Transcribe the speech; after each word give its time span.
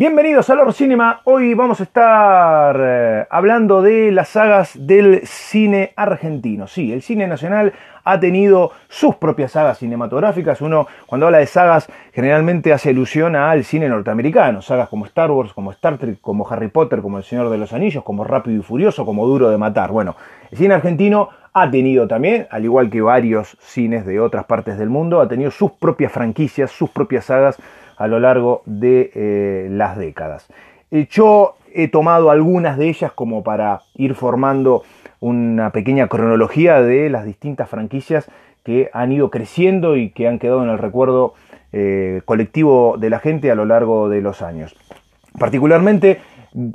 Bienvenidos 0.00 0.48
a 0.48 0.54
Lord 0.54 0.72
Cinema. 0.72 1.20
Hoy 1.24 1.52
vamos 1.52 1.80
a 1.80 1.82
estar 1.82 2.74
eh, 2.80 3.26
hablando 3.28 3.82
de 3.82 4.10
las 4.10 4.30
sagas 4.30 4.72
del 4.86 5.26
cine 5.26 5.92
argentino. 5.94 6.66
Sí, 6.66 6.90
el 6.90 7.02
cine 7.02 7.26
nacional 7.26 7.74
ha 8.02 8.18
tenido 8.18 8.72
sus 8.88 9.16
propias 9.16 9.52
sagas 9.52 9.76
cinematográficas. 9.76 10.62
Uno, 10.62 10.86
cuando 11.04 11.26
habla 11.26 11.36
de 11.36 11.46
sagas, 11.46 11.86
generalmente 12.14 12.72
hace 12.72 12.88
alusión 12.88 13.36
al 13.36 13.62
cine 13.62 13.90
norteamericano. 13.90 14.62
Sagas 14.62 14.88
como 14.88 15.04
Star 15.04 15.30
Wars, 15.30 15.52
como 15.52 15.70
Star 15.72 15.98
Trek, 15.98 16.18
como 16.22 16.48
Harry 16.48 16.68
Potter, 16.68 17.02
como 17.02 17.18
El 17.18 17.24
Señor 17.24 17.50
de 17.50 17.58
los 17.58 17.74
Anillos, 17.74 18.02
como 18.02 18.24
Rápido 18.24 18.58
y 18.58 18.62
Furioso, 18.62 19.04
como 19.04 19.26
Duro 19.26 19.50
de 19.50 19.58
Matar. 19.58 19.92
Bueno, 19.92 20.16
el 20.50 20.56
cine 20.56 20.72
argentino 20.72 21.28
ha 21.52 21.70
tenido 21.70 22.08
también, 22.08 22.46
al 22.50 22.64
igual 22.64 22.88
que 22.88 23.02
varios 23.02 23.58
cines 23.60 24.06
de 24.06 24.18
otras 24.18 24.46
partes 24.46 24.78
del 24.78 24.88
mundo, 24.88 25.20
ha 25.20 25.28
tenido 25.28 25.50
sus 25.50 25.72
propias 25.72 26.10
franquicias, 26.10 26.70
sus 26.70 26.88
propias 26.88 27.26
sagas 27.26 27.58
a 28.00 28.08
lo 28.08 28.18
largo 28.18 28.62
de 28.64 29.10
eh, 29.14 29.68
las 29.70 29.98
décadas. 29.98 30.48
Eh, 30.90 31.06
yo 31.10 31.56
he 31.74 31.86
tomado 31.86 32.30
algunas 32.30 32.78
de 32.78 32.88
ellas 32.88 33.12
como 33.12 33.42
para 33.42 33.82
ir 33.94 34.14
formando 34.14 34.84
una 35.20 35.68
pequeña 35.68 36.08
cronología 36.08 36.80
de 36.80 37.10
las 37.10 37.26
distintas 37.26 37.68
franquicias 37.68 38.26
que 38.64 38.88
han 38.94 39.12
ido 39.12 39.30
creciendo 39.30 39.96
y 39.96 40.10
que 40.10 40.26
han 40.26 40.38
quedado 40.38 40.62
en 40.62 40.70
el 40.70 40.78
recuerdo 40.78 41.34
eh, 41.72 42.22
colectivo 42.24 42.96
de 42.98 43.10
la 43.10 43.18
gente 43.18 43.50
a 43.50 43.54
lo 43.54 43.66
largo 43.66 44.08
de 44.08 44.22
los 44.22 44.40
años. 44.40 44.74
Particularmente 45.38 46.20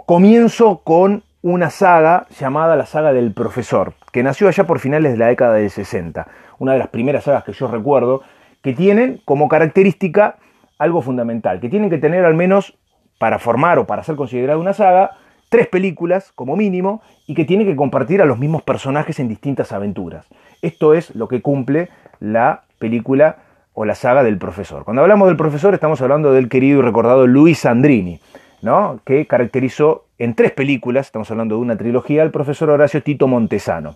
comienzo 0.05 0.81
con 0.83 1.23
una 1.41 1.71
saga 1.71 2.27
llamada 2.39 2.75
la 2.75 2.85
saga 2.85 3.13
del 3.13 3.33
profesor, 3.33 3.93
que 4.11 4.21
nació 4.21 4.47
allá 4.47 4.67
por 4.67 4.77
finales 4.77 5.13
de 5.13 5.17
la 5.17 5.27
década 5.27 5.55
del 5.55 5.71
60, 5.71 6.27
una 6.59 6.73
de 6.73 6.79
las 6.79 6.89
primeras 6.89 7.23
sagas 7.23 7.43
que 7.43 7.53
yo 7.53 7.67
recuerdo, 7.67 8.21
que 8.61 8.73
tienen 8.73 9.21
como 9.25 9.47
característica 9.47 10.35
algo 10.77 11.01
fundamental, 11.01 11.59
que 11.59 11.69
tienen 11.69 11.89
que 11.89 11.97
tener 11.97 12.25
al 12.25 12.35
menos, 12.35 12.77
para 13.17 13.39
formar 13.39 13.79
o 13.79 13.87
para 13.87 14.03
ser 14.03 14.15
considerada 14.15 14.59
una 14.59 14.73
saga, 14.73 15.11
tres 15.49 15.67
películas 15.67 16.31
como 16.33 16.55
mínimo 16.55 17.01
y 17.27 17.33
que 17.33 17.45
tienen 17.45 17.67
que 17.67 17.75
compartir 17.75 18.21
a 18.21 18.25
los 18.25 18.37
mismos 18.37 18.63
personajes 18.63 19.19
en 19.19 19.27
distintas 19.27 19.71
aventuras. 19.71 20.27
Esto 20.61 20.93
es 20.93 21.15
lo 21.15 21.27
que 21.27 21.41
cumple 21.41 21.89
la 22.19 22.63
película 22.79 23.37
o 23.73 23.85
la 23.85 23.95
saga 23.95 24.23
del 24.23 24.37
profesor. 24.37 24.83
Cuando 24.83 25.01
hablamos 25.01 25.27
del 25.27 25.37
profesor 25.37 25.73
estamos 25.73 26.01
hablando 26.01 26.31
del 26.31 26.49
querido 26.49 26.79
y 26.79 26.81
recordado 26.81 27.27
Luis 27.27 27.59
Sandrini, 27.59 28.19
¿no? 28.61 28.99
que 29.05 29.27
caracterizó 29.27 30.05
en 30.17 30.33
tres 30.33 30.51
películas, 30.51 31.07
estamos 31.07 31.29
hablando 31.29 31.55
de 31.55 31.61
una 31.61 31.77
trilogía, 31.77 32.21
al 32.21 32.31
profesor 32.31 32.69
Horacio 32.69 33.03
Tito 33.03 33.27
Montesano. 33.27 33.95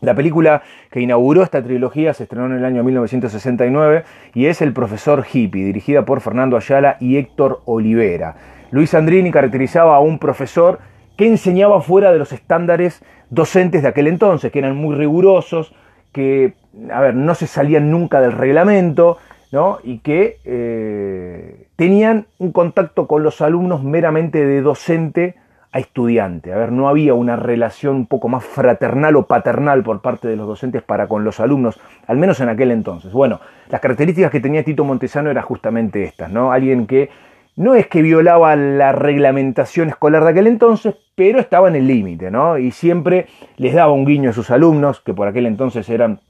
La 0.00 0.14
película 0.14 0.62
que 0.90 1.00
inauguró 1.00 1.42
esta 1.42 1.62
trilogía 1.62 2.14
se 2.14 2.22
estrenó 2.22 2.46
en 2.46 2.52
el 2.52 2.64
año 2.64 2.82
1969 2.82 4.04
y 4.34 4.46
es 4.46 4.62
El 4.62 4.72
profesor 4.72 5.24
hippie, 5.30 5.64
dirigida 5.64 6.04
por 6.04 6.20
Fernando 6.20 6.56
Ayala 6.56 6.96
y 7.00 7.18
Héctor 7.18 7.60
Olivera. 7.66 8.34
Luis 8.70 8.94
Andrini 8.94 9.30
caracterizaba 9.30 9.96
a 9.96 10.00
un 10.00 10.18
profesor 10.18 10.78
que 11.16 11.26
enseñaba 11.26 11.82
fuera 11.82 12.12
de 12.12 12.18
los 12.18 12.32
estándares 12.32 13.02
docentes 13.28 13.82
de 13.82 13.88
aquel 13.88 14.06
entonces, 14.06 14.50
que 14.50 14.58
eran 14.58 14.76
muy 14.76 14.96
rigurosos, 14.96 15.74
que, 16.12 16.54
a 16.90 17.00
ver, 17.02 17.14
no 17.14 17.34
se 17.34 17.46
salían 17.46 17.90
nunca 17.90 18.22
del 18.22 18.32
reglamento, 18.32 19.18
¿no? 19.52 19.78
y 19.84 19.98
que 19.98 20.38
eh, 20.44 21.66
tenían 21.76 22.26
un 22.38 22.52
contacto 22.52 23.06
con 23.06 23.22
los 23.22 23.40
alumnos 23.40 23.82
meramente 23.82 24.46
de 24.46 24.62
docente 24.62 25.34
a 25.72 25.78
estudiante. 25.78 26.52
A 26.52 26.56
ver, 26.56 26.72
no 26.72 26.88
había 26.88 27.14
una 27.14 27.36
relación 27.36 27.96
un 27.96 28.06
poco 28.06 28.28
más 28.28 28.44
fraternal 28.44 29.16
o 29.16 29.26
paternal 29.26 29.82
por 29.82 30.00
parte 30.00 30.28
de 30.28 30.36
los 30.36 30.46
docentes 30.46 30.82
para 30.82 31.06
con 31.06 31.24
los 31.24 31.38
alumnos, 31.40 31.80
al 32.06 32.16
menos 32.16 32.40
en 32.40 32.48
aquel 32.48 32.70
entonces. 32.72 33.12
Bueno, 33.12 33.40
las 33.68 33.80
características 33.80 34.30
que 34.30 34.40
tenía 34.40 34.64
Tito 34.64 34.84
Montesano 34.84 35.30
eran 35.30 35.44
justamente 35.44 36.02
estas, 36.02 36.30
¿no? 36.30 36.52
Alguien 36.52 36.86
que 36.86 37.10
no 37.56 37.74
es 37.74 37.86
que 37.86 38.02
violaba 38.02 38.56
la 38.56 38.92
reglamentación 38.92 39.88
escolar 39.88 40.24
de 40.24 40.30
aquel 40.30 40.46
entonces, 40.46 40.94
pero 41.14 41.38
estaba 41.38 41.68
en 41.68 41.76
el 41.76 41.86
límite, 41.86 42.30
¿no? 42.30 42.58
Y 42.58 42.70
siempre 42.70 43.26
les 43.56 43.74
daba 43.74 43.92
un 43.92 44.06
guiño 44.06 44.30
a 44.30 44.32
sus 44.32 44.50
alumnos, 44.50 45.00
que 45.00 45.14
por 45.14 45.28
aquel 45.28 45.46
entonces 45.46 45.88
eran 45.88 46.20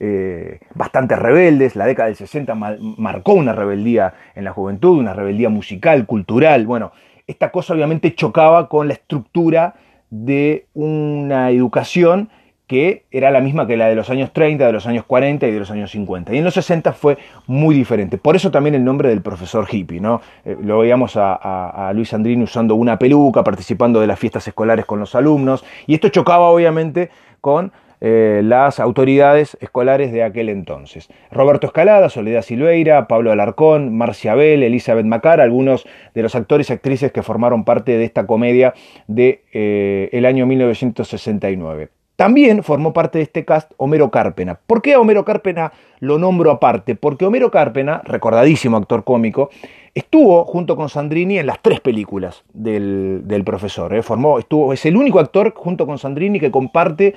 eh, 0.00 0.60
bastante 0.74 1.14
rebeldes. 1.14 1.76
La 1.76 1.86
década 1.86 2.08
del 2.08 2.16
60 2.16 2.54
marcó 2.54 3.34
una 3.34 3.52
rebeldía 3.52 4.14
en 4.34 4.44
la 4.44 4.52
juventud, 4.52 4.98
una 4.98 5.12
rebeldía 5.12 5.50
musical, 5.50 6.06
cultural. 6.06 6.66
Bueno, 6.66 6.92
esta 7.30 7.50
cosa 7.50 7.74
obviamente 7.74 8.14
chocaba 8.14 8.68
con 8.68 8.88
la 8.88 8.94
estructura 8.94 9.74
de 10.10 10.66
una 10.74 11.50
educación 11.50 12.28
que 12.66 13.04
era 13.10 13.32
la 13.32 13.40
misma 13.40 13.66
que 13.66 13.76
la 13.76 13.88
de 13.88 13.96
los 13.96 14.10
años 14.10 14.32
30, 14.32 14.64
de 14.64 14.72
los 14.72 14.86
años 14.86 15.04
40 15.04 15.44
y 15.48 15.50
de 15.50 15.58
los 15.58 15.72
años 15.72 15.90
50. 15.90 16.32
Y 16.32 16.38
en 16.38 16.44
los 16.44 16.54
60 16.54 16.92
fue 16.92 17.18
muy 17.48 17.74
diferente. 17.74 18.16
Por 18.16 18.36
eso 18.36 18.52
también 18.52 18.76
el 18.76 18.84
nombre 18.84 19.08
del 19.08 19.22
profesor 19.22 19.66
hippie. 19.68 20.00
¿no? 20.00 20.20
Eh, 20.44 20.56
lo 20.62 20.78
veíamos 20.78 21.14
a, 21.16 21.90
Luis 21.96 22.14
Andrini 22.14 22.44
usando 22.44 22.76
una 22.76 22.96
peluca, 22.96 23.42
participando 23.42 24.00
de 24.00 24.06
las 24.06 24.20
fiestas 24.20 24.46
escolares 24.46 24.84
con 24.84 25.00
los 25.00 25.16
alumnos. 25.16 25.64
Y 25.88 25.94
esto 25.94 26.10
chocaba 26.10 26.48
obviamente 26.48 27.10
con 27.40 27.72
eh, 28.00 28.40
las 28.42 28.80
autoridades 28.80 29.58
escolares 29.60 30.12
de 30.12 30.22
aquel 30.22 30.48
entonces. 30.48 31.08
Roberto 31.30 31.66
Escalada, 31.66 32.08
Soledad 32.08 32.42
Silveira, 32.42 33.06
Pablo 33.08 33.30
Alarcón, 33.30 33.96
Marcia 33.96 34.34
Bell, 34.34 34.62
Elizabeth 34.62 35.04
Macar, 35.04 35.40
algunos 35.40 35.86
de 36.14 36.22
los 36.22 36.34
actores 36.34 36.70
y 36.70 36.72
actrices 36.72 37.12
que 37.12 37.22
formaron 37.22 37.64
parte 37.64 37.98
de 37.98 38.04
esta 38.04 38.26
comedia 38.26 38.74
del 39.06 39.40
de, 39.52 40.08
eh, 40.12 40.26
año 40.26 40.46
1969. 40.46 41.90
También 42.16 42.62
formó 42.62 42.92
parte 42.92 43.16
de 43.16 43.24
este 43.24 43.46
cast 43.46 43.72
Homero 43.78 44.10
Cárpena. 44.10 44.58
¿Por 44.66 44.82
qué 44.82 44.92
a 44.92 45.00
Homero 45.00 45.24
Cárpena 45.24 45.72
lo 46.00 46.18
nombro 46.18 46.50
aparte? 46.50 46.94
Porque 46.94 47.24
Homero 47.24 47.50
Cárpena, 47.50 48.02
recordadísimo 48.04 48.76
actor 48.76 49.04
cómico, 49.04 49.48
estuvo 49.94 50.44
junto 50.44 50.76
con 50.76 50.90
Sandrini 50.90 51.38
en 51.38 51.46
las 51.46 51.62
tres 51.62 51.80
películas 51.80 52.44
del, 52.52 53.42
profesor. 53.46 53.94
¿eh? 53.94 54.02
Formó, 54.02 54.38
estuvo, 54.38 54.72
es 54.74 54.84
el 54.84 54.96
único 54.96 55.18
actor 55.18 55.54
junto 55.56 55.86
con 55.86 55.96
Sandrini 55.96 56.38
que 56.38 56.50
comparte 56.50 57.14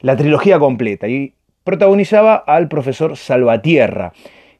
la 0.00 0.16
trilogía 0.16 0.58
completa 0.58 1.08
y 1.08 1.34
protagonizaba 1.64 2.36
al 2.36 2.68
profesor 2.68 3.16
Salvatierra, 3.16 4.12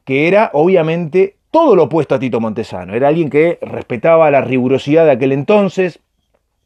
que 0.03 0.27
era 0.27 0.49
obviamente 0.53 1.35
todo 1.51 1.75
lo 1.75 1.83
opuesto 1.83 2.15
a 2.15 2.19
Tito 2.19 2.39
Montesano. 2.39 2.93
Era 2.93 3.07
alguien 3.07 3.29
que 3.29 3.57
respetaba 3.61 4.29
la 4.29 4.41
rigurosidad 4.41 5.05
de 5.05 5.11
aquel 5.11 5.31
entonces, 5.31 5.99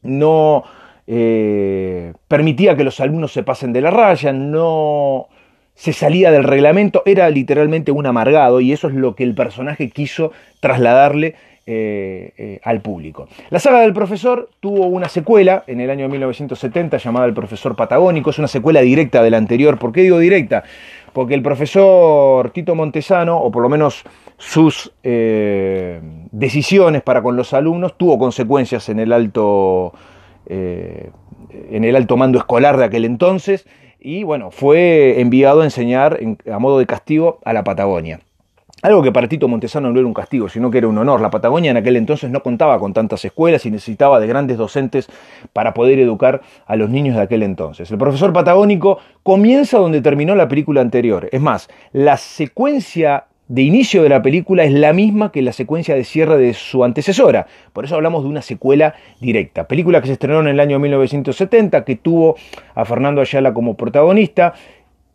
no 0.02 0.64
eh, 1.06 2.12
permitía 2.28 2.76
que 2.76 2.84
los 2.84 3.00
alumnos 3.00 3.32
se 3.32 3.42
pasen 3.42 3.72
de 3.72 3.80
la 3.80 3.90
raya, 3.90 4.32
no 4.32 5.28
se 5.74 5.92
salía 5.92 6.30
del 6.30 6.44
reglamento, 6.44 7.02
era 7.06 7.30
literalmente 7.30 7.92
un 7.92 8.06
amargado 8.06 8.60
y 8.60 8.72
eso 8.72 8.88
es 8.88 8.94
lo 8.94 9.14
que 9.14 9.24
el 9.24 9.34
personaje 9.34 9.90
quiso 9.90 10.32
trasladarle 10.60 11.34
eh, 11.66 12.32
eh, 12.36 12.60
al 12.64 12.80
público. 12.80 13.28
La 13.50 13.60
saga 13.60 13.80
del 13.80 13.92
profesor 13.92 14.50
tuvo 14.60 14.86
una 14.86 15.08
secuela 15.08 15.62
en 15.66 15.80
el 15.80 15.90
año 15.90 16.08
1970 16.08 16.96
llamada 16.96 17.26
El 17.26 17.34
profesor 17.34 17.76
patagónico, 17.76 18.30
es 18.30 18.38
una 18.38 18.48
secuela 18.48 18.80
directa 18.80 19.22
de 19.22 19.30
la 19.30 19.36
anterior. 19.36 19.78
¿Por 19.78 19.92
qué 19.92 20.02
digo 20.02 20.18
directa? 20.18 20.64
Porque 21.12 21.34
el 21.34 21.42
profesor 21.42 22.50
Tito 22.50 22.74
Montesano, 22.74 23.38
o 23.38 23.52
por 23.52 23.62
lo 23.62 23.68
menos 23.68 24.02
sus 24.38 24.92
eh, 25.04 26.00
decisiones 26.32 27.02
para 27.02 27.22
con 27.22 27.36
los 27.36 27.52
alumnos, 27.54 27.96
tuvo 27.96 28.18
consecuencias 28.18 28.88
en 28.88 28.98
el 28.98 29.12
alto, 29.12 29.92
en 30.48 31.84
el 31.84 31.94
alto 31.94 32.16
mando 32.16 32.38
escolar 32.38 32.76
de 32.76 32.84
aquel 32.84 33.04
entonces 33.04 33.66
y 34.04 34.24
bueno, 34.24 34.50
fue 34.50 35.20
enviado 35.20 35.60
a 35.60 35.64
enseñar 35.64 36.18
a 36.50 36.58
modo 36.58 36.80
de 36.80 36.86
castigo 36.86 37.38
a 37.44 37.52
la 37.52 37.62
Patagonia. 37.62 38.18
Algo 38.82 39.00
que 39.00 39.12
para 39.12 39.28
Tito 39.28 39.46
Montesano 39.46 39.92
no 39.92 40.00
era 40.00 40.08
un 40.08 40.12
castigo, 40.12 40.48
sino 40.48 40.68
que 40.68 40.78
era 40.78 40.88
un 40.88 40.98
honor. 40.98 41.20
La 41.20 41.30
Patagonia 41.30 41.70
en 41.70 41.76
aquel 41.76 41.94
entonces 41.94 42.30
no 42.32 42.42
contaba 42.42 42.80
con 42.80 42.92
tantas 42.92 43.24
escuelas 43.24 43.64
y 43.64 43.70
necesitaba 43.70 44.18
de 44.18 44.26
grandes 44.26 44.58
docentes 44.58 45.08
para 45.52 45.72
poder 45.72 46.00
educar 46.00 46.42
a 46.66 46.74
los 46.74 46.90
niños 46.90 47.14
de 47.14 47.22
aquel 47.22 47.44
entonces. 47.44 47.88
El 47.92 47.98
profesor 47.98 48.32
patagónico 48.32 48.98
comienza 49.22 49.78
donde 49.78 50.00
terminó 50.00 50.34
la 50.34 50.48
película 50.48 50.80
anterior. 50.80 51.28
Es 51.30 51.40
más, 51.40 51.68
la 51.92 52.16
secuencia 52.16 53.26
de 53.46 53.62
inicio 53.62 54.02
de 54.02 54.08
la 54.08 54.20
película 54.20 54.64
es 54.64 54.72
la 54.72 54.92
misma 54.92 55.30
que 55.30 55.42
la 55.42 55.52
secuencia 55.52 55.94
de 55.94 56.02
cierre 56.02 56.38
de 56.38 56.52
su 56.52 56.82
antecesora. 56.82 57.46
Por 57.72 57.84
eso 57.84 57.94
hablamos 57.94 58.24
de 58.24 58.30
una 58.30 58.42
secuela 58.42 58.94
directa. 59.20 59.68
Película 59.68 60.00
que 60.00 60.08
se 60.08 60.14
estrenó 60.14 60.40
en 60.40 60.48
el 60.48 60.58
año 60.58 60.80
1970, 60.80 61.84
que 61.84 61.96
tuvo 61.96 62.36
a 62.74 62.84
Fernando 62.84 63.20
Ayala 63.20 63.52
como 63.54 63.76
protagonista 63.76 64.54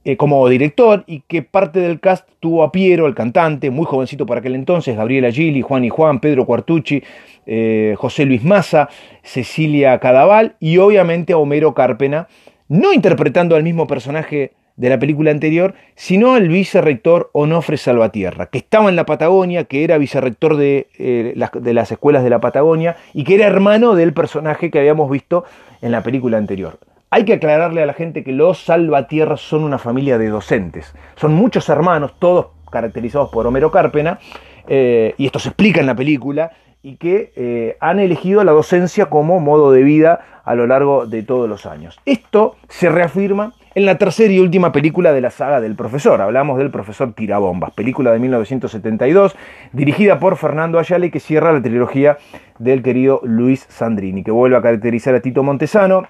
eh, 0.07 0.15
como 0.15 0.47
director 0.47 1.03
y 1.05 1.19
que 1.27 1.41
parte 1.41 1.81
del 1.81 1.99
cast 1.99 2.29
tuvo 2.39 2.63
a 2.63 2.71
Piero, 2.71 3.07
el 3.07 3.13
cantante, 3.13 3.69
muy 3.69 3.83
jovencito 3.83 4.25
para 4.25 4.39
aquel 4.39 4.55
entonces, 4.55 4.95
Gabriela 4.95 5.29
Gili, 5.29 5.61
Juan 5.61 5.83
y 5.83 5.89
Juan, 5.89 6.21
Pedro 6.21 6.45
Cuartucci, 6.45 7.03
eh, 7.45 7.93
José 7.97 8.23
Luis 8.23 8.41
Maza, 8.41 8.87
Cecilia 9.21 9.99
Cadaval 9.99 10.55
y 10.61 10.77
obviamente 10.77 11.33
a 11.33 11.37
Homero 11.37 11.73
Cárpena, 11.73 12.29
no 12.69 12.93
interpretando 12.93 13.57
al 13.57 13.63
mismo 13.63 13.85
personaje 13.85 14.53
de 14.77 14.87
la 14.87 14.97
película 14.97 15.29
anterior, 15.29 15.73
sino 15.95 16.35
al 16.35 16.47
vicerrector 16.47 17.29
Onofre 17.33 17.75
Salvatierra, 17.75 18.45
que 18.45 18.59
estaba 18.59 18.87
en 18.87 18.95
la 18.95 19.05
Patagonia, 19.05 19.65
que 19.65 19.83
era 19.83 19.97
vicerrector 19.97 20.55
de, 20.55 20.87
eh, 20.97 21.33
las 21.35 21.91
escuelas 21.91 22.23
de 22.23 22.29
la 22.29 22.39
Patagonia 22.39 22.95
y 23.13 23.25
que 23.25 23.35
era 23.35 23.45
hermano 23.45 23.93
del 23.93 24.13
personaje 24.13 24.71
que 24.71 24.79
habíamos 24.79 25.11
visto 25.11 25.43
en 25.81 25.91
la 25.91 26.01
película 26.01 26.37
anterior. 26.37 26.79
Hay 27.09 27.23
que 27.23 27.33
aclararle 27.33 27.81
a 27.81 27.85
la 27.85 27.93
gente 27.93 28.23
que 28.23 28.33
los 28.33 28.65
salvatierras 28.65 29.39
son 29.39 29.63
una 29.63 29.77
familia 29.77 30.17
de 30.17 30.27
docentes. 30.27 30.93
Son 31.15 31.33
muchos 31.33 31.69
hermanos, 31.69 32.15
todos 32.19 32.47
caracterizados 32.69 33.29
por 33.29 33.47
Homero 33.47 33.71
Cárpena, 33.71 34.19
eh, 34.67 35.15
y 35.17 35.25
esto 35.25 35.39
se 35.39 35.49
explica 35.49 35.79
en 35.79 35.85
la 35.85 35.95
película, 35.95 36.51
y 36.83 36.97
que 36.97 37.31
eh, 37.35 37.77
han 37.79 37.99
elegido 37.99 38.43
la 38.43 38.51
docencia 38.51 39.07
como 39.07 39.39
modo 39.39 39.71
de 39.71 39.83
vida 39.83 40.41
a 40.43 40.55
lo 40.55 40.67
largo 40.67 41.05
de 41.05 41.23
todos 41.23 41.47
los 41.47 41.65
años. 41.65 41.97
Esto 42.05 42.57
se 42.67 42.89
reafirma 42.89 43.53
en 43.73 43.85
la 43.85 43.97
tercera 43.97 44.33
y 44.33 44.39
última 44.39 44.71
película 44.73 45.13
de 45.13 45.21
la 45.21 45.29
saga 45.29 45.61
del 45.61 45.75
profesor. 45.75 46.19
Hablamos 46.21 46.57
del 46.57 46.71
profesor 46.71 47.13
Tirabombas, 47.13 47.71
película 47.71 48.11
de 48.11 48.19
1972, 48.19 49.35
dirigida 49.71 50.19
por 50.19 50.35
Fernando 50.35 50.77
Ayala 50.77 51.05
y 51.05 51.11
que 51.11 51.19
cierra 51.19 51.53
la 51.53 51.61
trilogía 51.61 52.17
del 52.59 52.83
querido 52.83 53.21
Luis 53.23 53.65
Sandrini, 53.69 54.23
que 54.23 54.31
vuelve 54.31 54.57
a 54.57 54.61
caracterizar 54.61 55.15
a 55.15 55.21
Tito 55.21 55.43
Montesano, 55.43 56.05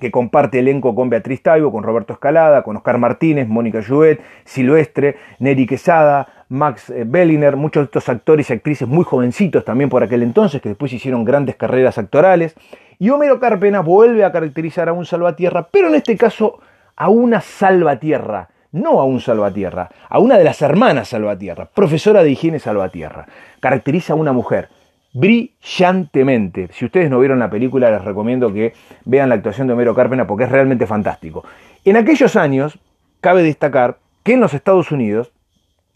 que 0.00 0.10
comparte 0.10 0.58
elenco 0.60 0.94
con 0.94 1.10
Beatriz 1.10 1.42
Taibo, 1.42 1.72
con 1.72 1.82
Roberto 1.82 2.12
Escalada, 2.12 2.62
con 2.62 2.76
Oscar 2.76 2.98
Martínez, 2.98 3.48
Mónica 3.48 3.82
Jouet, 3.86 4.20
Silvestre, 4.44 5.16
Neri 5.38 5.66
Quesada, 5.66 6.44
Max 6.48 6.90
eh, 6.90 7.04
Belliner, 7.06 7.56
muchos 7.56 7.82
de 7.82 7.84
estos 7.86 8.08
actores 8.08 8.48
y 8.50 8.52
actrices 8.52 8.88
muy 8.88 9.04
jovencitos 9.04 9.64
también 9.64 9.90
por 9.90 10.02
aquel 10.02 10.22
entonces, 10.22 10.62
que 10.62 10.70
después 10.70 10.92
hicieron 10.92 11.24
grandes 11.24 11.56
carreras 11.56 11.98
actorales. 11.98 12.54
Y 12.98 13.10
Homero 13.10 13.38
Carpena 13.38 13.80
vuelve 13.80 14.24
a 14.24 14.32
caracterizar 14.32 14.88
a 14.88 14.92
un 14.92 15.06
salvatierra, 15.06 15.68
pero 15.70 15.88
en 15.88 15.94
este 15.94 16.16
caso 16.16 16.60
a 16.96 17.08
una 17.08 17.40
salvatierra, 17.40 18.48
no 18.72 19.00
a 19.00 19.04
un 19.04 19.20
salvatierra, 19.20 19.88
a 20.08 20.18
una 20.18 20.36
de 20.36 20.44
las 20.44 20.60
hermanas 20.62 21.08
salvatierra, 21.08 21.66
profesora 21.66 22.22
de 22.22 22.30
higiene 22.30 22.58
salvatierra. 22.58 23.26
Caracteriza 23.60 24.14
a 24.14 24.16
una 24.16 24.32
mujer 24.32 24.68
brillantemente. 25.12 26.68
Si 26.72 26.84
ustedes 26.84 27.10
no 27.10 27.18
vieron 27.18 27.38
la 27.38 27.50
película, 27.50 27.90
les 27.90 28.04
recomiendo 28.04 28.52
que 28.52 28.74
vean 29.04 29.28
la 29.28 29.36
actuación 29.36 29.66
de 29.66 29.72
Homero 29.72 29.94
Carpena 29.94 30.26
porque 30.26 30.44
es 30.44 30.50
realmente 30.50 30.86
fantástico. 30.86 31.44
En 31.84 31.96
aquellos 31.96 32.36
años, 32.36 32.78
cabe 33.20 33.42
destacar 33.42 33.98
que 34.22 34.34
en 34.34 34.40
los 34.40 34.54
Estados 34.54 34.92
Unidos, 34.92 35.32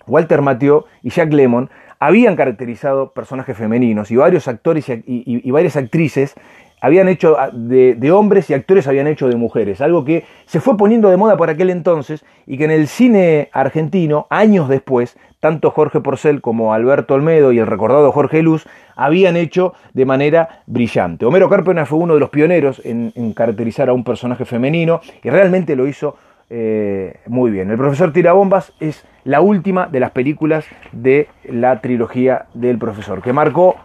Walter 0.07 0.43
Matthau 0.43 0.87
y 1.03 1.11
Jack 1.11 1.33
Lemmon 1.33 1.71
habían 1.99 2.35
caracterizado 2.35 3.13
personajes 3.13 3.57
femeninos 3.57 4.11
y 4.11 4.17
varios 4.17 4.49
actores 4.49 4.87
y, 4.89 5.51
varias 5.53 5.77
actrices 5.77 6.35
habían 6.83 7.09
hecho 7.09 7.37
de, 7.53 7.95
de, 7.95 8.13
hombres 8.13 8.51
y 8.51 8.55
actores 8.55 8.87
habían 8.89 9.07
hecho 9.07 9.29
de 9.29 9.37
mujeres, 9.37 9.81
algo 9.81 10.05
que 10.05 10.25
se 10.47 10.61
fue 10.61 10.77
poniendo 10.77 11.09
de 11.09 11.17
moda 11.17 11.37
por 11.39 11.49
aquel 11.49 11.71
entonces 11.71 12.25
y 12.47 12.59
que 12.59 12.65
en 12.65 12.73
el 12.73 12.89
cine 12.89 13.49
argentino, 13.53 14.27
años 14.29 14.69
después, 14.69 15.17
tanto 15.39 15.71
Jorge 15.71 16.01
Porcel 16.01 16.41
como 16.41 16.75
Alberto 16.75 17.15
Olmedo 17.15 17.53
y 17.53 17.59
el 17.59 17.67
recordado 17.67 18.11
Jorge 18.13 18.43
Luz 18.43 18.67
habían 18.97 19.37
hecho 19.37 19.75
de 19.95 20.05
manera 20.05 20.63
brillante. 20.67 21.25
Homero 21.25 21.49
Carpena 21.49 21.87
fue 21.87 21.99
uno 21.99 22.15
de 22.15 22.21
los 22.21 22.31
pioneros 22.31 22.81
en, 22.85 23.13
caracterizar 23.33 23.89
a 23.89 23.93
un 23.93 24.05
personaje 24.05 24.45
femenino 24.45 25.01
y 25.23 25.31
realmente 25.31 25.77
lo 25.77 25.87
hizo 25.87 26.17
eh, 26.51 27.17
muy 27.27 27.51
bien. 27.51 27.71
El 27.71 27.77
profesor 27.77 28.13
Tirabombas 28.13 28.73
es 28.81 29.05
la 29.25 29.41
última 29.41 29.87
de 29.87 30.01
las 30.01 30.11
películas 30.11 30.65
de 30.91 31.29
la 31.45 31.81
trilogía 31.81 32.47
del 32.55 32.79
profesor, 32.79 33.23
que 33.23 33.33
marcó 33.33 33.77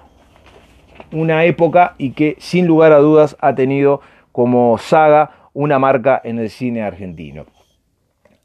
una 1.12 1.46
época 1.46 1.96
y 1.98 2.12
que 2.12 2.36
sin 2.40 2.68
lugar 2.68 2.92
a 2.92 2.98
dudas 2.98 3.38
ha 3.40 3.56
tenido 3.56 4.02
como 4.32 4.78
saga 4.78 5.32
una 5.54 5.80
marca 5.80 6.22
en 6.24 6.40
el 6.40 6.50
cine 6.50 6.84
argentino. 6.84 7.46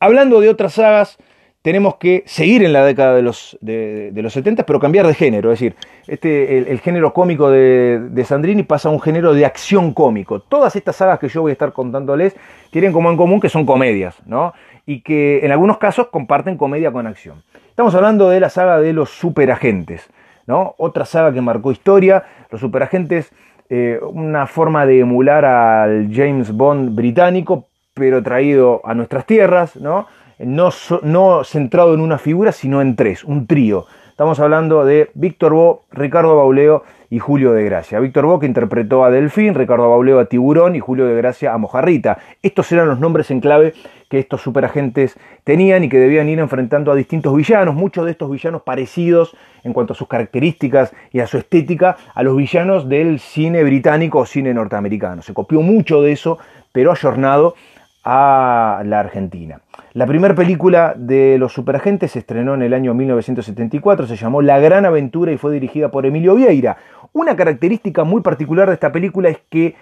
Hablando 0.00 0.40
de 0.40 0.48
otras 0.48 0.74
sagas, 0.74 1.18
tenemos 1.62 1.94
que 1.96 2.24
seguir 2.26 2.64
en 2.64 2.72
la 2.72 2.84
década 2.84 3.14
de 3.14 3.22
los, 3.22 3.56
de, 3.60 4.10
los 4.14 4.32
70, 4.32 4.66
pero 4.66 4.80
cambiar 4.80 5.06
de 5.06 5.14
género. 5.14 5.52
Es 5.52 5.60
decir, 5.60 5.76
este, 6.08 6.58
el, 6.58 6.80
género 6.80 7.12
cómico 7.12 7.50
de, 7.50 8.00
de, 8.10 8.24
Sandrini 8.24 8.64
pasa 8.64 8.88
a 8.88 8.92
un 8.92 9.00
género 9.00 9.32
de 9.32 9.46
acción 9.46 9.94
cómico. 9.94 10.40
Todas 10.40 10.74
estas 10.74 10.96
sagas 10.96 11.20
que 11.20 11.28
yo 11.28 11.42
voy 11.42 11.50
a 11.50 11.52
estar 11.52 11.72
contándoles 11.72 12.34
tienen 12.72 12.92
como 12.92 13.10
en 13.10 13.16
común 13.16 13.40
que 13.40 13.48
son 13.48 13.64
comedias, 13.64 14.16
¿no? 14.26 14.54
Y 14.86 15.02
que 15.02 15.44
en 15.44 15.52
algunos 15.52 15.78
casos 15.78 16.08
comparten 16.08 16.56
comedia 16.56 16.90
con 16.90 17.06
acción. 17.06 17.44
Estamos 17.68 17.94
hablando 17.94 18.28
de 18.28 18.40
la 18.40 18.50
saga 18.50 18.80
de 18.80 18.92
los 18.92 19.10
superagentes. 19.10 20.10
Otra 20.46 21.04
saga 21.04 21.32
que 21.32 21.40
marcó 21.40 21.72
historia, 21.72 22.24
los 22.50 22.60
superagentes, 22.60 23.32
eh, 23.68 23.98
una 24.02 24.46
forma 24.46 24.84
de 24.84 25.00
emular 25.00 25.44
al 25.44 26.10
James 26.12 26.52
Bond 26.52 26.94
británico, 26.94 27.66
pero 27.94 28.22
traído 28.22 28.80
a 28.84 28.94
nuestras 28.94 29.26
tierras, 29.26 29.76
¿no? 29.76 30.06
No, 30.38 31.44
centrado 31.44 31.94
en 31.94 32.00
una 32.00 32.18
figura, 32.18 32.52
sino 32.52 32.82
en 32.82 32.96
tres, 32.96 33.22
un 33.22 33.46
trío. 33.46 33.86
Estamos 34.10 34.40
hablando 34.40 34.84
de 34.84 35.10
Víctor 35.14 35.52
Bo, 35.54 35.82
Ricardo 35.92 36.36
Bauleo 36.36 36.82
y 37.12 37.18
Julio 37.18 37.52
de 37.52 37.62
Gracia. 37.62 38.00
Víctor 38.00 38.24
Bo 38.24 38.40
que 38.40 38.46
interpretó 38.46 39.04
a 39.04 39.10
Delfín, 39.10 39.54
Ricardo 39.54 39.90
Bauleo 39.90 40.18
a 40.18 40.24
Tiburón 40.24 40.76
y 40.76 40.80
Julio 40.80 41.04
de 41.04 41.14
Gracia 41.14 41.52
a 41.52 41.58
Mojarrita. 41.58 42.16
Estos 42.42 42.72
eran 42.72 42.88
los 42.88 43.00
nombres 43.00 43.30
en 43.30 43.40
clave 43.40 43.74
que 44.08 44.18
estos 44.18 44.40
superagentes 44.40 45.18
tenían 45.44 45.84
y 45.84 45.90
que 45.90 45.98
debían 45.98 46.30
ir 46.30 46.38
enfrentando 46.38 46.90
a 46.90 46.94
distintos 46.94 47.36
villanos, 47.36 47.74
muchos 47.74 48.06
de 48.06 48.12
estos 48.12 48.30
villanos 48.30 48.62
parecidos 48.62 49.36
en 49.62 49.74
cuanto 49.74 49.92
a 49.92 49.96
sus 49.96 50.08
características 50.08 50.94
y 51.12 51.20
a 51.20 51.26
su 51.26 51.36
estética 51.36 51.98
a 52.14 52.22
los 52.22 52.34
villanos 52.34 52.88
del 52.88 53.18
cine 53.18 53.62
británico 53.62 54.20
o 54.20 54.24
cine 54.24 54.54
norteamericano. 54.54 55.20
Se 55.20 55.34
copió 55.34 55.60
mucho 55.60 56.00
de 56.00 56.12
eso, 56.12 56.38
pero 56.72 56.92
ayornado 56.92 57.56
a 58.04 58.82
la 58.84 59.00
Argentina. 59.00 59.60
La 59.92 60.06
primera 60.06 60.34
película 60.34 60.94
de 60.96 61.38
los 61.38 61.52
superagentes 61.52 62.12
se 62.12 62.20
estrenó 62.20 62.54
en 62.54 62.62
el 62.62 62.74
año 62.74 62.94
1974, 62.94 64.06
se 64.06 64.16
llamó 64.16 64.42
La 64.42 64.58
Gran 64.58 64.86
Aventura 64.86 65.32
y 65.32 65.38
fue 65.38 65.52
dirigida 65.52 65.90
por 65.90 66.06
Emilio 66.06 66.34
Vieira. 66.34 66.76
Una 67.12 67.36
característica 67.36 68.04
muy 68.04 68.22
particular 68.22 68.68
de 68.68 68.74
esta 68.74 68.90
película 68.90 69.28
es 69.28 69.38
que 69.48 69.76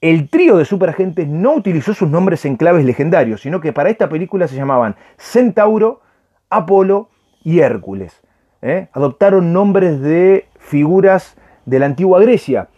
el 0.00 0.28
trío 0.30 0.56
de 0.56 0.64
superagentes 0.64 1.28
no 1.28 1.54
utilizó 1.54 1.92
sus 1.92 2.08
nombres 2.08 2.44
en 2.44 2.56
claves 2.56 2.84
legendarios, 2.84 3.42
sino 3.42 3.60
que 3.60 3.72
para 3.72 3.90
esta 3.90 4.08
película 4.08 4.48
se 4.48 4.56
llamaban 4.56 4.96
Centauro, 5.18 6.00
Apolo 6.48 7.10
y 7.42 7.60
Hércules. 7.60 8.22
¿eh? 8.62 8.88
Adoptaron 8.92 9.52
nombres 9.52 10.00
de 10.00 10.46
figuras 10.58 11.36
de 11.66 11.78
la 11.78 11.86
antigua 11.86 12.20
Grecia, 12.20 12.68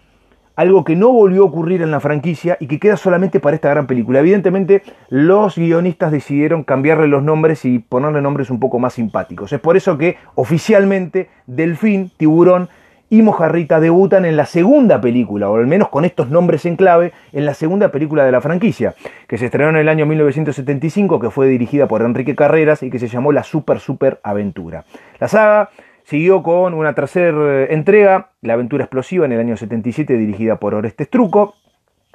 algo 0.58 0.82
que 0.82 0.96
no 0.96 1.12
volvió 1.12 1.43
a 1.43 1.46
ocurrir 1.46 1.82
en 1.82 1.93
la 1.93 2.00
franquicia 2.00 2.56
y 2.58 2.66
que 2.66 2.81
queda 2.81 2.96
solamente 2.96 3.38
para 3.38 3.55
esta 3.55 3.70
gran 3.70 3.87
película. 3.87 4.19
Evidentemente, 4.19 4.82
los 5.08 5.55
guionistas 5.55 6.10
decidieron 6.10 6.64
cambiarle 6.64 7.06
los 7.06 7.22
nombres 7.22 7.64
y 7.64 7.78
ponerle 7.78 8.20
nombres 8.20 8.50
un 8.50 8.58
poco 8.58 8.81
más 8.81 8.94
simpáticos. 8.94 9.52
Es 9.52 9.60
por 9.60 9.76
eso 9.76 9.96
que 9.96 10.16
oficialmente 10.34 11.31
Delfín, 11.46 12.10
Tiburón 12.16 12.69
y 13.08 13.22
Mojarrita 13.22 13.78
debutan 13.78 14.25
en 14.25 14.37
la 14.37 14.46
segunda 14.46 15.00
película, 15.00 15.49
o 15.49 15.55
al 15.55 15.69
menos 15.69 15.90
con 15.90 16.05
estos 16.05 16.28
nombres 16.28 16.66
en 16.66 16.75
clave, 16.75 17.12
en 17.32 17.46
la 17.46 17.54
segunda 17.54 17.93
película 17.93 18.25
de 18.25 18.32
la 18.32 18.40
franquicia, 18.40 18.96
que 19.28 19.38
se 19.38 19.44
estrenó 19.44 19.70
en 19.70 19.76
el 19.76 19.88
año 19.88 20.06
1975, 20.06 21.20
que 21.20 21.31
fue 21.31 21.46
dirigida 21.46 21.87
por 21.87 22.02
Enrique 22.02 22.34
Carreras 22.34 22.82
y 22.82 22.90
que 22.90 22.99
se 22.99 23.06
llamó 23.06 23.31
La 23.31 23.44
Super 23.44 23.78
Super 23.78 24.19
Aventura. 24.25 24.84
La 25.20 25.28
saga 25.28 25.70
siguió 26.08 26.43
con 26.43 26.72
una 26.72 26.94
tercera 26.94 27.66
entrega, 27.66 28.31
La 28.40 28.55
Aventura 28.55 28.84
Explosiva, 28.84 29.26
en 29.26 29.32
el 29.32 29.40
año 29.40 29.59
77, 29.59 30.16
dirigida 30.16 30.56
por 30.56 30.75
Orestes 30.75 31.11
Truco, 31.11 31.54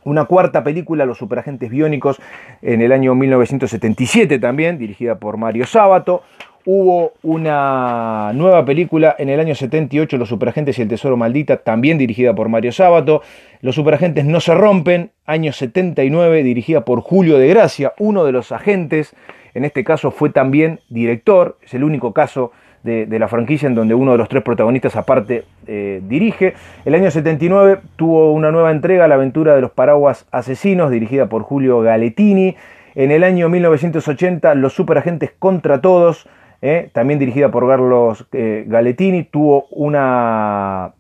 una 0.04 0.26
cuarta 0.26 0.64
película, 0.64 1.06
Los 1.06 1.20
Superagentes 1.20 1.70
Biónicos, 1.70 2.20
en 2.64 2.82
el 2.82 2.92
año 2.92 3.14
1977 3.14 4.40
también, 4.40 4.80
dirigida 4.80 5.20
por 5.20 5.38
Mario 5.38 5.68
Sábato. 5.68 6.24
Hubo 6.66 7.14
una 7.22 8.32
nueva 8.34 8.66
película 8.66 9.16
en 9.20 9.30
el 9.30 9.40
año 9.40 9.54
78, 9.54 10.18
Los 10.18 10.30
Superagentes 10.30 10.80
y 10.80 10.82
el 10.82 10.88
Tesoro 10.88 11.16
Maldita, 11.16 11.58
también 11.58 12.00
dirigida 12.00 12.34
por 12.34 12.50
Mario 12.50 12.72
Sábato. 12.72 13.22
Los 13.62 13.76
Superagentes 13.76 14.26
no 14.26 14.40
se 14.40 14.56
rompen, 14.56 15.12
año 15.28 15.54
79, 15.54 16.42
dirigida 16.42 16.84
por 16.84 17.02
Julio 17.02 17.38
de 17.38 17.48
Gracia, 17.48 17.94
uno 18.00 18.26
de 18.26 18.32
los 18.32 18.52
agentes. 18.52 19.16
En 19.54 19.66
este 19.66 19.84
caso 19.84 20.10
fue 20.10 20.32
también 20.32 20.80
director, 20.90 21.60
es 21.62 21.76
el 21.76 21.84
único 21.84 22.12
caso 22.12 22.54
de, 22.84 23.18
la 23.18 23.28
franquicia 23.28 23.68
en 23.68 23.76
donde 23.76 23.96
uno 23.96 24.12
de 24.12 24.18
los 24.18 24.30
tres 24.30 24.44
protagonistas 24.44 24.96
aparte 24.96 25.46
eh, 25.68 26.02
dirige. 26.08 26.54
El 26.86 26.96
año 26.96 27.10
79 27.10 27.80
tuvo 27.96 28.34
una 28.34 28.52
nueva 28.52 28.72
entrega, 28.72 29.08
La 29.08 29.16
aventura 29.16 29.56
de 29.56 29.62
los 29.62 29.72
paraguas 29.72 30.28
asesinos, 30.32 30.92
dirigida 30.92 31.28
por 31.28 31.44
Julio 31.44 31.80
Galetini. 31.82 32.56
En 32.96 33.12
el 33.12 33.24
año 33.24 33.50
1980, 33.50 34.54
Los 34.56 34.74
Superagentes 34.74 35.32
contra 35.40 35.82
todos, 35.82 36.28
¿eh? 36.62 36.90
también 36.94 37.20
dirigida 37.20 37.50
por 37.50 37.68
Carlos 37.68 38.28
eh, 38.34 38.66
Galetini, 38.68 39.24
tuvo 39.24 39.66
una 39.72 40.94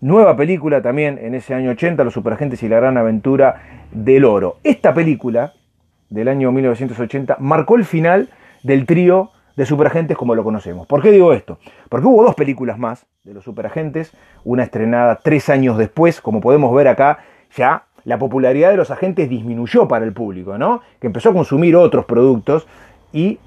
nueva 0.00 0.36
película 0.36 0.82
también 0.82 1.18
en 1.20 1.34
ese 1.34 1.54
año 1.54 1.70
80, 1.70 2.04
Los 2.04 2.14
Superagentes 2.14 2.62
y 2.62 2.68
la 2.68 2.76
Gran 2.76 2.98
Aventura 2.98 3.62
del 3.90 4.24
Oro. 4.24 4.58
Esta 4.62 4.92
película 4.92 5.54
del 6.10 6.28
año 6.28 6.52
1980 6.52 7.38
marcó 7.40 7.76
el 7.76 7.84
final 7.84 8.28
del 8.62 8.86
trío 8.86 9.30
de 9.56 9.66
superagentes 9.66 10.16
como 10.16 10.34
lo 10.34 10.44
conocemos. 10.44 10.86
¿Por 10.86 11.02
qué 11.02 11.10
digo 11.10 11.32
esto? 11.32 11.58
Porque 11.88 12.06
hubo 12.06 12.22
dos 12.22 12.34
películas 12.34 12.78
más 12.78 13.06
de 13.24 13.34
los 13.34 13.44
superagentes, 13.44 14.12
una 14.44 14.62
estrenada 14.62 15.16
tres 15.16 15.48
años 15.48 15.78
después, 15.78 16.20
como 16.20 16.40
podemos 16.40 16.74
ver 16.74 16.88
acá, 16.88 17.18
ya 17.54 17.84
la 18.04 18.18
popularidad 18.18 18.70
de 18.70 18.76
los 18.76 18.90
agentes 18.90 19.28
disminuyó 19.28 19.88
para 19.88 20.04
el 20.04 20.12
público, 20.12 20.56
¿no? 20.58 20.82
Que 21.00 21.08
empezó 21.08 21.30
a 21.30 21.32
consumir 21.32 21.74
otros 21.74 22.04
productos 22.04 22.68
y 23.12 23.40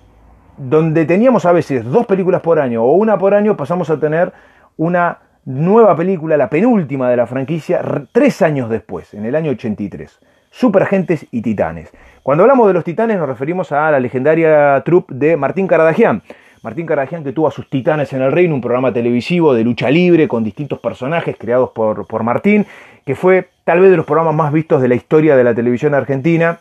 donde 0.57 1.05
teníamos 1.05 1.45
a 1.45 1.53
veces 1.53 1.85
dos 1.85 2.05
películas 2.05 2.41
por 2.41 2.59
año 2.59 2.83
o 2.83 2.93
una 2.93 3.17
por 3.17 3.33
año, 3.33 3.55
pasamos 3.55 3.89
a 3.89 3.99
tener 3.99 4.33
una 4.75 5.19
nueva 5.45 5.95
película, 5.95 6.35
la 6.35 6.49
penúltima 6.49 7.09
de 7.09 7.17
la 7.17 7.25
franquicia, 7.25 7.81
tres 8.11 8.41
años 8.41 8.69
después, 8.69 9.13
en 9.13 9.25
el 9.25 9.35
año 9.35 9.51
83. 9.51 10.19
Superagentes 10.51 11.25
y 11.31 11.41
Titanes. 11.41 11.91
Cuando 12.23 12.43
hablamos 12.43 12.67
de 12.67 12.73
los 12.73 12.83
Titanes 12.83 13.17
nos 13.17 13.27
referimos 13.27 13.71
a 13.71 13.91
la 13.91 13.99
legendaria 13.99 14.81
troupe 14.85 15.13
de 15.13 15.37
Martín 15.37 15.67
Caradagian. 15.67 16.21
Martín 16.61 16.85
Caragian 16.85 17.23
que 17.23 17.31
tuvo 17.31 17.47
a 17.47 17.51
sus 17.51 17.69
titanes 17.69 18.11
en 18.13 18.21
el 18.21 18.31
reino, 18.31 18.53
un 18.53 18.61
programa 18.61 18.91
televisivo 18.91 19.53
de 19.53 19.63
lucha 19.63 19.89
libre 19.89 20.27
con 20.27 20.43
distintos 20.43 20.79
personajes 20.79 21.37
creados 21.37 21.69
por, 21.69 22.05
por 22.07 22.23
Martín, 22.23 22.65
que 23.05 23.15
fue 23.15 23.47
tal 23.63 23.79
vez 23.79 23.91
de 23.91 23.97
los 23.97 24.05
programas 24.05 24.35
más 24.35 24.51
vistos 24.51 24.81
de 24.81 24.89
la 24.89 24.95
historia 24.95 25.35
de 25.37 25.43
la 25.43 25.55
televisión 25.55 25.93
argentina 25.93 26.59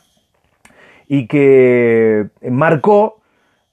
y 1.08 1.26
que 1.26 2.28
marcó, 2.48 3.20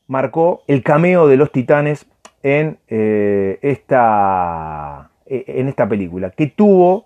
marcó 0.08 0.64
el 0.68 0.82
cameo 0.82 1.28
de 1.28 1.38
los 1.38 1.52
titanes 1.52 2.08
en, 2.42 2.78
eh, 2.88 3.60
esta, 3.62 5.10
en 5.28 5.68
esta 5.68 5.88
película, 5.88 6.32
que 6.32 6.48
tuvo 6.48 7.06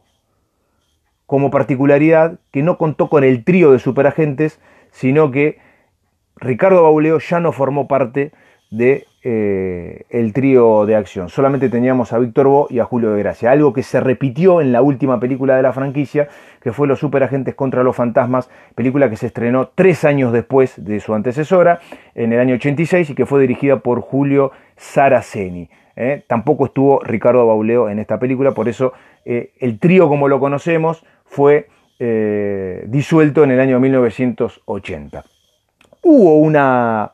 como 1.30 1.52
particularidad 1.52 2.40
que 2.50 2.64
no 2.64 2.80
contó 2.80 3.08
con 3.08 3.24
el 3.24 3.44
trío 3.44 3.72
de 3.72 3.78
superagentes, 3.78 4.60
sino 4.90 5.30
que 5.30 5.60
Ricardo 6.38 6.82
Bauleo 6.82 7.20
ya 7.20 7.40
no 7.40 7.52
formó 7.52 7.88
parte 7.88 8.32
de 8.72 9.06
eh, 9.22 10.06
el 10.10 10.34
trío 10.34 10.88
de 10.88 10.96
acción. 10.96 11.30
Solamente 11.30 11.70
teníamos 11.70 12.14
a 12.14 12.18
Víctor 12.18 12.48
Bo 12.48 12.68
y 12.72 12.80
a 12.80 12.86
Julio 12.86 13.12
de 13.12 13.20
Gracia. 13.20 13.52
Algo 13.52 13.74
que 13.74 13.84
se 13.84 14.00
repitió 14.00 14.60
en 14.60 14.72
la 14.72 14.82
última 14.82 15.20
película 15.20 15.56
de 15.56 15.62
la 15.62 15.72
franquicia, 15.72 16.30
que 16.64 16.74
fue 16.74 16.88
Los 16.88 16.98
Superagentes 16.98 17.54
contra 17.54 17.84
los 17.84 17.96
Fantasmas, 17.96 18.50
película 18.74 19.08
que 19.08 19.16
se 19.16 19.28
estrenó 19.28 19.68
tres 19.76 20.06
años 20.06 20.34
después 20.34 20.84
de 20.84 21.00
su 21.00 21.14
antecesora, 21.14 21.80
en 22.16 22.34
el 22.34 22.40
año 22.40 22.56
86, 22.56 23.12
y 23.12 23.14
que 23.14 23.28
fue 23.28 23.40
dirigida 23.40 23.78
por 23.82 24.02
Julio 24.02 24.52
Saraceni. 24.78 25.70
¿eh? 25.96 26.24
Tampoco 26.26 26.66
estuvo 26.66 27.02
Ricardo 27.04 27.46
Bauleo 27.46 27.88
en 27.90 28.00
esta 28.00 28.18
película, 28.18 28.54
por 28.54 28.68
eso 28.68 28.94
eh, 29.26 29.52
el 29.60 29.78
trío 29.78 30.08
como 30.08 30.28
lo 30.28 30.40
conocemos 30.40 31.06
fue 31.30 31.70
eh, 32.00 32.84
disuelto 32.88 33.44
en 33.44 33.52
el 33.52 33.60
año 33.60 33.80
1980. 33.80 35.24
Hubo 36.02 36.40
una 36.40 37.14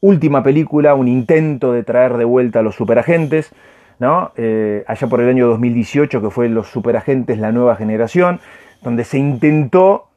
última 0.00 0.42
película, 0.42 0.94
un 0.94 1.08
intento 1.08 1.72
de 1.72 1.84
traer 1.84 2.16
de 2.16 2.24
vuelta 2.24 2.58
a 2.58 2.62
los 2.62 2.74
superagentes, 2.74 3.52
¿no? 3.98 4.32
Eh, 4.36 4.84
allá 4.86 5.06
por 5.06 5.20
el 5.20 5.28
año 5.28 5.46
2018, 5.46 6.20
que 6.20 6.30
fue 6.30 6.48
Los 6.48 6.68
Superagentes, 6.68 7.38
la 7.38 7.52
nueva 7.52 7.76
generación, 7.76 8.40
donde 8.82 9.04
se 9.04 9.18
intentó 9.18 10.08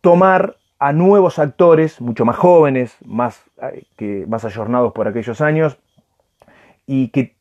tomar 0.00 0.56
a 0.80 0.92
nuevos 0.92 1.38
actores, 1.38 2.00
mucho 2.00 2.24
más 2.24 2.36
jóvenes, 2.36 2.96
más, 3.04 3.44
eh, 3.62 3.84
que, 3.96 4.24
más 4.26 4.44
ayornados 4.44 4.92
por 4.92 5.06
aquellos 5.06 5.40
años, 5.40 5.78
y 6.86 7.08
que 7.08 7.36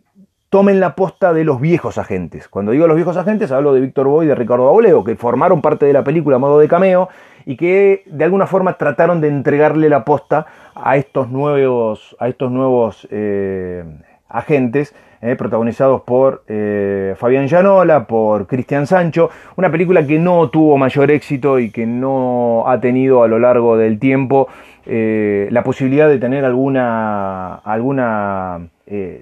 tomen 0.49 0.79
la 0.79 0.95
posta 0.95 1.31
de 1.31 1.43
los 1.43 1.61
viejos 1.61 1.97
agentes. 1.97 2.47
Cuando 2.47 2.71
digo 2.71 2.87
los 2.87 2.95
viejos 2.95 3.17
agentes, 3.17 3.51
hablo 3.51 3.73
de 3.73 3.81
Víctor 3.81 4.07
Boy 4.07 4.25
y 4.25 4.29
de 4.29 4.35
Ricardo 4.35 4.65
Bauleo, 4.65 5.03
que 5.03 5.15
formaron 5.15 5.61
parte 5.61 5.85
de 5.85 5.93
la 5.93 6.03
película 6.03 6.37
a 6.37 6.39
modo 6.39 6.59
de 6.59 6.67
cameo 6.67 7.09
y 7.45 7.55
que 7.55 8.03
de 8.07 8.23
alguna 8.23 8.47
forma 8.47 8.73
trataron 8.77 9.21
de 9.21 9.27
entregarle 9.27 9.89
la 9.89 10.03
posta 10.03 10.47
a 10.75 10.97
estos 10.97 11.29
nuevos, 11.29 12.15
a 12.19 12.27
estos 12.27 12.51
nuevos 12.51 13.07
eh, 13.11 13.83
agentes. 14.27 14.93
Eh, 15.21 15.35
protagonizados 15.35 16.03
por 16.03 16.45
eh, 16.47 17.13
Fabián 17.17 17.49
Llanola, 17.49 18.07
por 18.07 18.47
Cristian 18.47 18.87
Sancho, 18.87 19.29
una 19.57 19.69
película 19.69 20.07
que 20.07 20.17
no 20.17 20.49
tuvo 20.49 20.77
mayor 20.77 21.11
éxito 21.11 21.59
y 21.59 21.71
que 21.71 21.85
no 21.85 22.63
ha 22.65 22.79
tenido 22.79 23.21
a 23.21 23.27
lo 23.27 23.37
largo 23.37 23.75
del 23.75 23.99
tiempo 23.99 24.47
la 24.85 25.61
posibilidad 25.61 26.07
de 26.07 26.19
tener 26.19 26.45
alguna, 26.45 27.55
alguna 27.55 28.69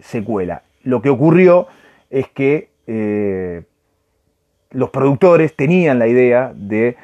secuela 0.01 0.61
lo 0.87 1.01
que 1.01 1.09
ocurrió 1.09 1.67
es 2.09 2.29
que 2.29 2.69
eh, 2.87 3.63
los 4.71 4.89
productores 4.89 5.53
tenían 5.53 5.99
la 5.99 6.07
idea 6.07 6.53
de 6.55 6.95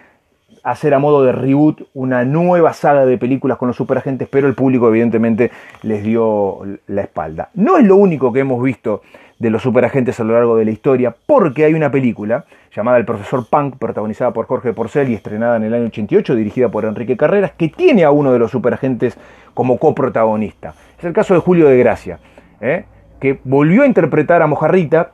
hacer 0.63 0.93
a 0.93 0.99
modo 0.99 1.23
de 1.23 1.33
reboot 1.33 1.81
una 1.93 2.23
nueva 2.23 2.71
saga 2.71 3.05
de 3.05 3.17
películas 3.17 3.57
con 3.57 3.67
los 3.67 3.75
superagentes, 3.75 4.29
pero 4.31 4.47
el 4.47 4.55
público 4.55 4.87
evidentemente 4.87 5.51
les 5.81 6.01
dio 6.01 6.61
la 6.87 7.01
espalda. 7.01 7.49
No 7.55 7.77
es 7.77 7.85
lo 7.85 7.97
único 7.97 8.31
que 8.31 8.39
hemos 8.39 8.63
visto 8.63 9.01
de 9.37 9.49
los 9.49 9.61
superagentes 9.61 10.17
a 10.21 10.23
lo 10.23 10.33
largo 10.33 10.55
de 10.55 10.63
la 10.63 10.71
historia, 10.71 11.13
porque 11.25 11.65
hay 11.65 11.73
una 11.73 11.91
película 11.91 12.45
llamada 12.73 12.97
El 12.97 13.05
Profesor 13.05 13.45
Punk, 13.49 13.75
protagonizada 13.77 14.31
por 14.31 14.45
Jorge 14.45 14.71
Porcel 14.71 15.09
y 15.09 15.15
estrenada 15.15 15.57
en 15.57 15.63
el 15.63 15.73
año 15.73 15.87
88, 15.87 16.35
dirigida 16.35 16.69
por 16.69 16.85
Enrique 16.85 17.17
Carreras, 17.17 17.51
que 17.51 17.67
tiene 17.67 18.05
a 18.05 18.11
uno 18.11 18.31
de 18.31 18.39
los 18.39 18.49
superagentes 18.49 19.17
como 19.53 19.77
coprotagonista. 19.77 20.73
Es 20.97 21.03
el 21.03 21.11
caso 21.11 21.33
de 21.33 21.41
Julio 21.41 21.67
de 21.67 21.77
Gracia. 21.77 22.19
¿eh? 22.61 22.85
Que 23.23 23.39
volvió 23.45 23.83
a 23.83 23.85
interpretar 23.85 24.41
a 24.41 24.47
Mojarrita, 24.47 25.11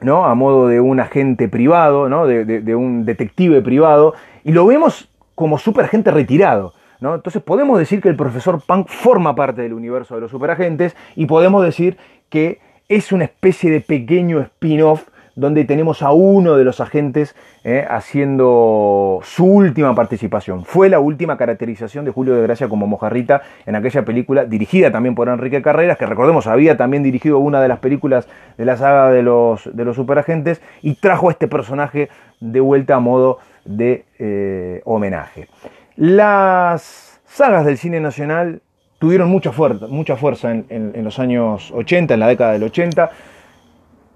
¿no? 0.00 0.26
A 0.26 0.34
modo 0.36 0.68
de 0.68 0.78
un 0.78 1.00
agente 1.00 1.48
privado, 1.48 2.08
¿no? 2.08 2.24
De, 2.24 2.76
un 2.76 3.04
detective 3.04 3.60
privado, 3.62 4.14
y 4.44 4.52
lo 4.52 4.64
vemos 4.64 5.10
como 5.34 5.58
superagente 5.58 6.12
retirado. 6.12 6.72
¿no? 7.00 7.16
Entonces 7.16 7.42
podemos 7.42 7.80
decir 7.80 8.00
que 8.00 8.08
el 8.08 8.14
profesor 8.14 8.62
Punk 8.64 8.86
forma 8.86 9.34
parte 9.34 9.60
del 9.60 9.72
universo 9.72 10.14
de 10.14 10.20
los 10.20 10.30
superagentes 10.30 10.94
y 11.16 11.26
podemos 11.26 11.64
decir 11.64 11.96
que 12.28 12.60
es 12.88 13.10
una 13.10 13.24
especie 13.24 13.72
de 13.72 13.80
pequeño 13.80 14.38
spin-off 14.38 15.08
donde 15.34 15.64
tenemos 15.64 16.02
a 16.02 16.12
uno 16.12 16.56
de 16.56 16.64
los 16.64 16.80
agentes 16.80 17.34
eh, 17.64 17.86
haciendo 17.88 19.20
su 19.22 19.46
última 19.46 19.94
participación. 19.94 20.64
Fue 20.64 20.88
la 20.88 21.00
última 21.00 21.36
caracterización 21.36 22.04
de 22.04 22.10
Julio 22.10 22.34
de 22.34 22.42
Gracia 22.42 22.68
como 22.68 22.86
Mojarrita 22.86 23.42
en 23.66 23.76
aquella 23.76 24.04
película, 24.04 24.44
dirigida 24.44 24.90
también 24.90 25.14
por 25.14 25.28
Enrique 25.28 25.62
Carreras, 25.62 25.96
que 25.96 26.06
recordemos 26.06 26.46
había 26.46 26.76
también 26.76 27.02
dirigido 27.02 27.38
una 27.38 27.60
de 27.62 27.68
las 27.68 27.78
películas 27.78 28.28
de 28.58 28.64
la 28.64 28.76
saga 28.76 29.10
de 29.10 29.22
los, 29.22 29.70
de 29.74 29.84
los 29.84 29.96
superagentes 29.96 30.60
y 30.82 30.94
trajo 30.94 31.28
a 31.28 31.32
este 31.32 31.48
personaje 31.48 32.08
de 32.40 32.60
vuelta 32.60 32.96
a 32.96 33.00
modo 33.00 33.38
de 33.64 34.04
eh, 34.18 34.82
homenaje. 34.84 35.48
Las 35.96 37.20
sagas 37.26 37.64
del 37.64 37.78
cine 37.78 38.00
nacional 38.00 38.60
tuvieron 38.98 39.30
mucha, 39.30 39.52
fuerza, 39.52 39.86
mucha 39.88 40.16
fuerza 40.16 40.50
en, 40.50 40.66
en 40.68 41.04
los 41.04 41.18
años 41.18 41.72
80, 41.72 42.14
en 42.14 42.20
la 42.20 42.28
década 42.28 42.52
del 42.52 42.64
80 42.64 43.10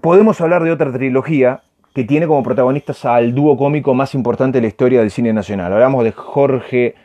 podemos 0.01 0.39
hablar 0.41 0.63
de 0.63 0.71
otra 0.71 0.91
trilogía 0.91 1.61
que 1.93 2.03
tiene 2.03 2.27
como 2.27 2.43
protagonistas 2.43 3.05
al 3.05 3.33
dúo 3.33 3.57
cómico 3.57 3.93
más 3.93 4.13
importante 4.13 4.59
de 4.59 4.61
la 4.61 4.67
historia 4.67 4.99
del 4.99 5.11
cine 5.11 5.33
nacional. 5.33 5.73
Hablamos 5.73 6.03
de 6.03 6.11
Jorge 6.11 6.95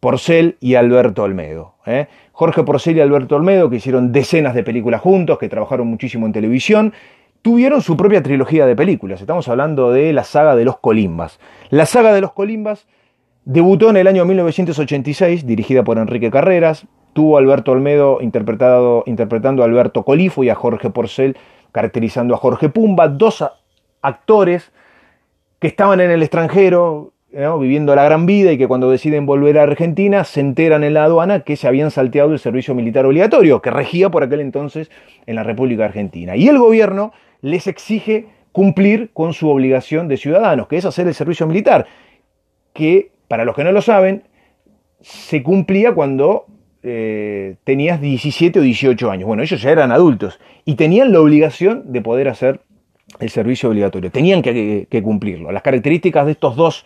Porcel 0.00 0.56
y 0.60 0.74
Alberto 0.74 1.22
Olmedo. 1.22 1.74
¿eh? 1.86 2.08
Jorge 2.32 2.64
Porcel 2.64 2.96
y 2.96 3.00
Alberto 3.00 3.36
Olmedo, 3.36 3.70
que 3.70 3.76
hicieron 3.76 4.12
decenas 4.12 4.54
de 4.54 4.64
películas 4.64 5.00
juntos, 5.00 5.38
que 5.38 5.48
trabajaron 5.48 5.86
muchísimo 5.86 6.26
en 6.26 6.32
televisión, 6.32 6.92
tuvieron 7.42 7.80
su 7.80 7.96
propia 7.96 8.22
trilogía 8.22 8.66
de 8.66 8.74
películas. 8.74 9.20
Estamos 9.20 9.48
hablando 9.48 9.92
de 9.92 10.12
la 10.12 10.24
saga 10.24 10.56
de 10.56 10.64
los 10.64 10.78
Colimbas. 10.78 11.38
La 11.70 11.86
saga 11.86 12.12
de 12.12 12.20
los 12.20 12.32
Colimbas 12.32 12.86
debutó 13.44 13.90
en 13.90 13.98
el 13.98 14.06
año 14.06 14.24
1986, 14.24 15.46
dirigida 15.46 15.84
por 15.84 15.98
Enrique 15.98 16.30
Carreras. 16.30 16.86
Tuvo 17.12 17.38
Alberto 17.38 17.70
Olmedo 17.70 18.18
interpretando 18.20 19.62
a 19.62 19.64
Alberto 19.64 20.02
Colifo 20.02 20.42
y 20.42 20.48
a 20.48 20.56
Jorge 20.56 20.90
Porcel 20.90 21.36
caracterizando 21.74 22.34
a 22.34 22.38
Jorge 22.38 22.68
Pumba, 22.68 23.08
dos 23.08 23.44
actores 24.00 24.70
que 25.58 25.66
estaban 25.66 26.00
en 26.00 26.12
el 26.12 26.22
extranjero, 26.22 27.10
viviendo 27.58 27.96
la 27.96 28.04
gran 28.04 28.26
vida 28.26 28.52
y 28.52 28.58
que 28.58 28.68
cuando 28.68 28.88
deciden 28.88 29.26
volver 29.26 29.58
a 29.58 29.64
Argentina 29.64 30.22
se 30.22 30.38
enteran 30.38 30.84
en 30.84 30.94
la 30.94 31.02
aduana 31.02 31.40
que 31.40 31.56
se 31.56 31.66
habían 31.66 31.90
salteado 31.90 32.32
el 32.32 32.38
servicio 32.38 32.76
militar 32.76 33.06
obligatorio, 33.06 33.60
que 33.60 33.72
regía 33.72 34.08
por 34.08 34.22
aquel 34.22 34.40
entonces 34.40 34.88
en 35.26 35.34
la 35.34 35.42
República 35.42 35.84
Argentina. 35.84 36.36
Y 36.36 36.46
el 36.46 36.58
gobierno 36.58 37.12
les 37.40 37.66
exige 37.66 38.28
cumplir 38.52 39.10
con 39.12 39.32
su 39.32 39.48
obligación 39.48 40.06
de 40.06 40.16
ciudadanos, 40.16 40.68
que 40.68 40.76
es 40.76 40.84
hacer 40.84 41.08
el 41.08 41.14
servicio 41.14 41.44
militar, 41.48 41.86
que, 42.72 43.10
para 43.26 43.44
los 43.44 43.56
que 43.56 43.64
no 43.64 43.72
lo 43.72 43.82
saben, 43.82 44.22
se 45.00 45.42
cumplía 45.42 45.92
cuando 45.92 46.46
eh, 46.86 47.56
tenías 47.64 47.98
17 47.98 48.58
o 48.58 48.62
18 48.62 49.10
años. 49.10 49.26
Bueno, 49.26 49.42
ellos 49.42 49.60
ya 49.60 49.70
eran 49.70 49.90
adultos 49.90 50.38
y 50.66 50.74
tenían 50.74 51.12
la 51.12 51.20
obligación 51.20 51.92
de 51.92 52.02
poder 52.02 52.28
hacer 52.28 52.60
el 53.20 53.30
servicio 53.30 53.70
obligatorio. 53.70 54.10
Tenían 54.10 54.42
que, 54.42 55.00
cumplirlo. 55.02 55.50
Las 55.50 55.62
características 55.62 56.26
de 56.26 56.32
estos 56.32 56.56
dos 56.56 56.84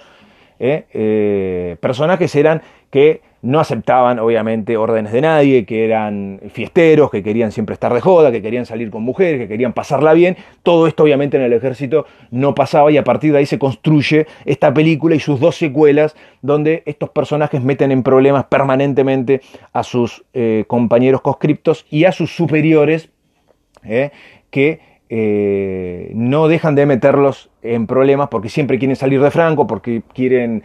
eh, 0.61 0.85
eh, 0.93 1.77
personajes 1.81 2.33
eran 2.37 2.63
que 2.91 3.23
no 3.49 3.61
aceptaban 3.61 4.19
obviamente 4.19 4.77
órdenes 4.77 5.11
de 5.11 5.23
nadie, 5.23 5.65
que 5.65 5.87
eran 5.87 6.39
fiesteros, 6.53 7.11
que 7.11 7.23
querían 7.23 7.51
siempre 7.51 7.73
estar 7.73 7.95
de 7.95 8.03
joda, 8.03 8.31
que 8.31 8.43
querían 8.43 8.67
salir 8.67 8.91
con 8.91 9.03
mujeres, 9.03 9.41
que 9.41 9.49
querían 9.49 9.73
pasarla 9.73 10.13
bien. 10.13 10.37
Todo 10.63 10.87
esto 10.87 11.05
obviamente 11.05 11.39
en 11.39 11.45
el 11.45 11.55
ejército 11.55 12.05
no 12.31 12.55
pasaba 12.55 12.93
y 12.93 12.99
a 12.99 13.05
partir 13.05 13.33
de 13.33 13.39
ahí 13.39 13.47
se 13.47 13.59
construye 13.59 14.27
esta 14.45 14.75
película 14.75 15.15
y 15.15 15.21
sus 15.21 15.41
dos 15.41 15.57
secuelas 15.57 16.15
donde 16.43 16.83
estos 16.85 17.09
personajes 17.09 17.63
meten 17.63 17.91
en 17.91 18.03
problemas 18.03 18.45
permanentemente 18.45 19.41
a 19.73 19.83
sus 19.83 20.27
eh, 20.35 20.65
compañeros 20.69 21.23
conscriptos 21.23 21.87
y 21.89 22.05
a 22.05 22.13
sus 22.13 22.37
superiores 22.37 23.09
eh, 23.83 24.11
que 24.51 24.81
eh, 25.09 26.13
no 26.15 26.49
dejan 26.49 26.75
de 26.75 26.85
meterlos 26.85 27.49
en 27.63 27.87
problemas 27.87 28.29
porque 28.29 28.51
siempre 28.51 28.79
quieren 28.79 28.97
salir 28.97 29.23
de 29.23 29.31
Franco, 29.31 29.67
porque 29.67 30.03
quieren 30.13 30.63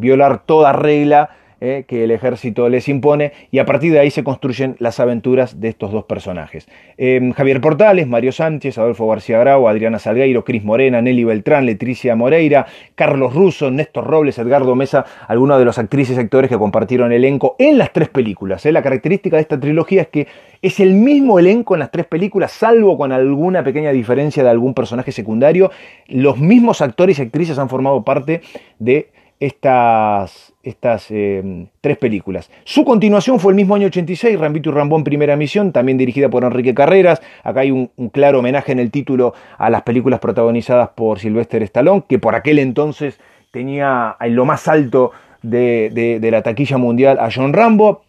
violar 0.00 0.42
toda 0.46 0.72
regla 0.72 1.36
eh, 1.60 1.84
que 1.86 2.04
el 2.04 2.10
ejército 2.10 2.68
les 2.68 2.88
impone 2.88 3.32
y 3.50 3.58
a 3.58 3.64
partir 3.64 3.92
de 3.92 4.00
ahí 4.00 4.10
se 4.10 4.24
construyen 4.24 4.76
las 4.78 5.00
aventuras 5.00 5.60
de 5.60 5.68
estos 5.68 5.92
dos 5.92 6.04
personajes. 6.04 6.68
Em, 6.96 7.32
Javier 7.32 7.60
Portales, 7.60 8.06
Mario 8.06 8.32
Sánchez, 8.32 8.78
Adolfo 8.78 9.08
García 9.08 9.38
Grau, 9.38 9.68
Adriana 9.68 9.98
Salgueiro, 9.98 10.44
Cris 10.44 10.64
Morena, 10.64 11.00
Nelly 11.02 11.24
Beltrán, 11.24 11.66
Letricia 11.66 12.16
Moreira, 12.16 12.66
Carlos 12.94 13.34
Russo, 13.34 13.70
Néstor 13.70 14.06
Robles, 14.06 14.38
Edgardo 14.38 14.74
Mesa, 14.74 15.04
algunos 15.28 15.58
de 15.58 15.64
los 15.64 15.78
actrices 15.78 16.16
y 16.16 16.20
actores 16.20 16.50
que 16.50 16.58
compartieron 16.58 17.12
elenco 17.12 17.56
en 17.58 17.78
las 17.78 17.92
tres 17.92 18.08
películas. 18.08 18.64
¿eh? 18.66 18.72
La 18.72 18.82
característica 18.82 19.36
de 19.36 19.42
esta 19.42 19.58
trilogía 19.58 20.02
es 20.02 20.08
que 20.08 20.26
es 20.62 20.80
el 20.80 20.94
mismo 20.94 21.38
elenco 21.38 21.74
en 21.74 21.80
las 21.80 21.90
tres 21.90 22.06
películas, 22.06 22.52
salvo 22.52 22.96
con 22.96 23.12
alguna 23.12 23.62
pequeña 23.62 23.92
diferencia 23.92 24.42
de 24.42 24.48
algún 24.48 24.72
personaje 24.72 25.12
secundario. 25.12 25.70
Los 26.08 26.38
mismos 26.38 26.80
actores 26.80 27.18
y 27.18 27.22
actrices 27.22 27.58
han 27.58 27.68
formado 27.68 28.02
parte 28.02 28.40
de 28.78 29.10
estas, 29.40 30.53
estas 30.64 31.06
eh, 31.10 31.66
tres 31.80 31.98
películas. 31.98 32.50
Su 32.64 32.84
continuación 32.84 33.40
fue 33.40 33.52
el 33.52 33.56
mismo 33.56 33.74
año 33.74 33.86
86, 33.86 34.38
Rambito 34.38 34.70
y 34.70 34.72
Rambón 34.72 35.04
Primera 35.04 35.36
Misión, 35.36 35.72
también 35.72 35.98
dirigida 35.98 36.28
por 36.28 36.44
Enrique 36.44 36.74
Carreras. 36.74 37.20
Acá 37.42 37.60
hay 37.60 37.70
un, 37.70 37.90
claro 38.12 38.38
homenaje 38.40 38.72
en 38.72 38.78
el 38.78 38.90
título 38.90 39.34
a 39.58 39.70
las 39.70 39.82
películas 39.82 40.20
protagonizadas 40.20 40.90
por 40.90 41.18
Sylvester 41.18 41.62
Stallone, 41.62 42.04
que 42.08 42.18
por 42.18 42.34
aquel 42.34 42.58
entonces 42.58 43.18
tenía 43.50 44.16
en 44.20 44.34
lo 44.34 44.44
más 44.44 44.68
alto 44.68 45.12
de, 45.42 46.18
de 46.20 46.30
la 46.30 46.42
taquilla 46.42 46.78
mundial 46.78 47.18
a 47.20 47.28
John 47.34 47.52
Rambo. 47.52 48.03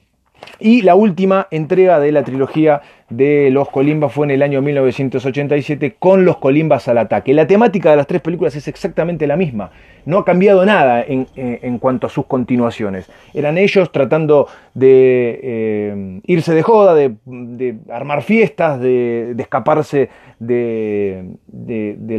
Y 0.59 0.81
la 0.81 0.95
última 0.95 1.47
entrega 1.51 1.99
de 1.99 2.11
la 2.11 2.23
trilogía 2.23 2.81
de 3.09 3.49
Los 3.51 3.69
Colimbas 3.69 4.11
fue 4.11 4.25
en 4.25 4.31
el 4.31 4.41
año 4.41 4.61
1987 4.61 5.95
con 5.99 6.25
Los 6.25 6.37
Colimbas 6.37 6.87
al 6.87 6.97
ataque. 6.97 7.33
La 7.33 7.45
temática 7.45 7.91
de 7.91 7.97
las 7.97 8.07
tres 8.07 8.21
películas 8.21 8.55
es 8.55 8.67
exactamente 8.67 9.27
la 9.27 9.35
misma. 9.37 9.69
No 10.05 10.19
ha 10.19 10.25
cambiado 10.25 10.65
nada 10.65 11.03
en, 11.03 11.27
eh, 11.35 11.77
cuanto 11.79 12.07
a 12.07 12.09
sus 12.09 12.25
continuaciones. 12.25 13.09
Eran 13.33 13.57
ellos 13.57 13.91
tratando 13.91 14.47
de 14.73 15.39
eh, 15.43 16.21
irse 16.25 16.53
de 16.53 16.63
joda, 16.63 16.95
de, 16.95 17.77
armar 17.89 18.23
fiestas, 18.23 18.79
de, 18.79 19.35
escaparse 19.37 20.09
del 20.39 21.35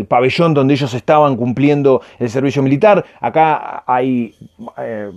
pabellón 0.09 0.55
donde 0.55 0.75
ellos 0.75 0.95
estaban 0.95 1.37
cumpliendo 1.37 2.01
el 2.19 2.31
servicio 2.31 2.63
militar. 2.63 3.05
Acá 3.21 3.83
hay... 3.87 4.35
Eh, 4.79 5.11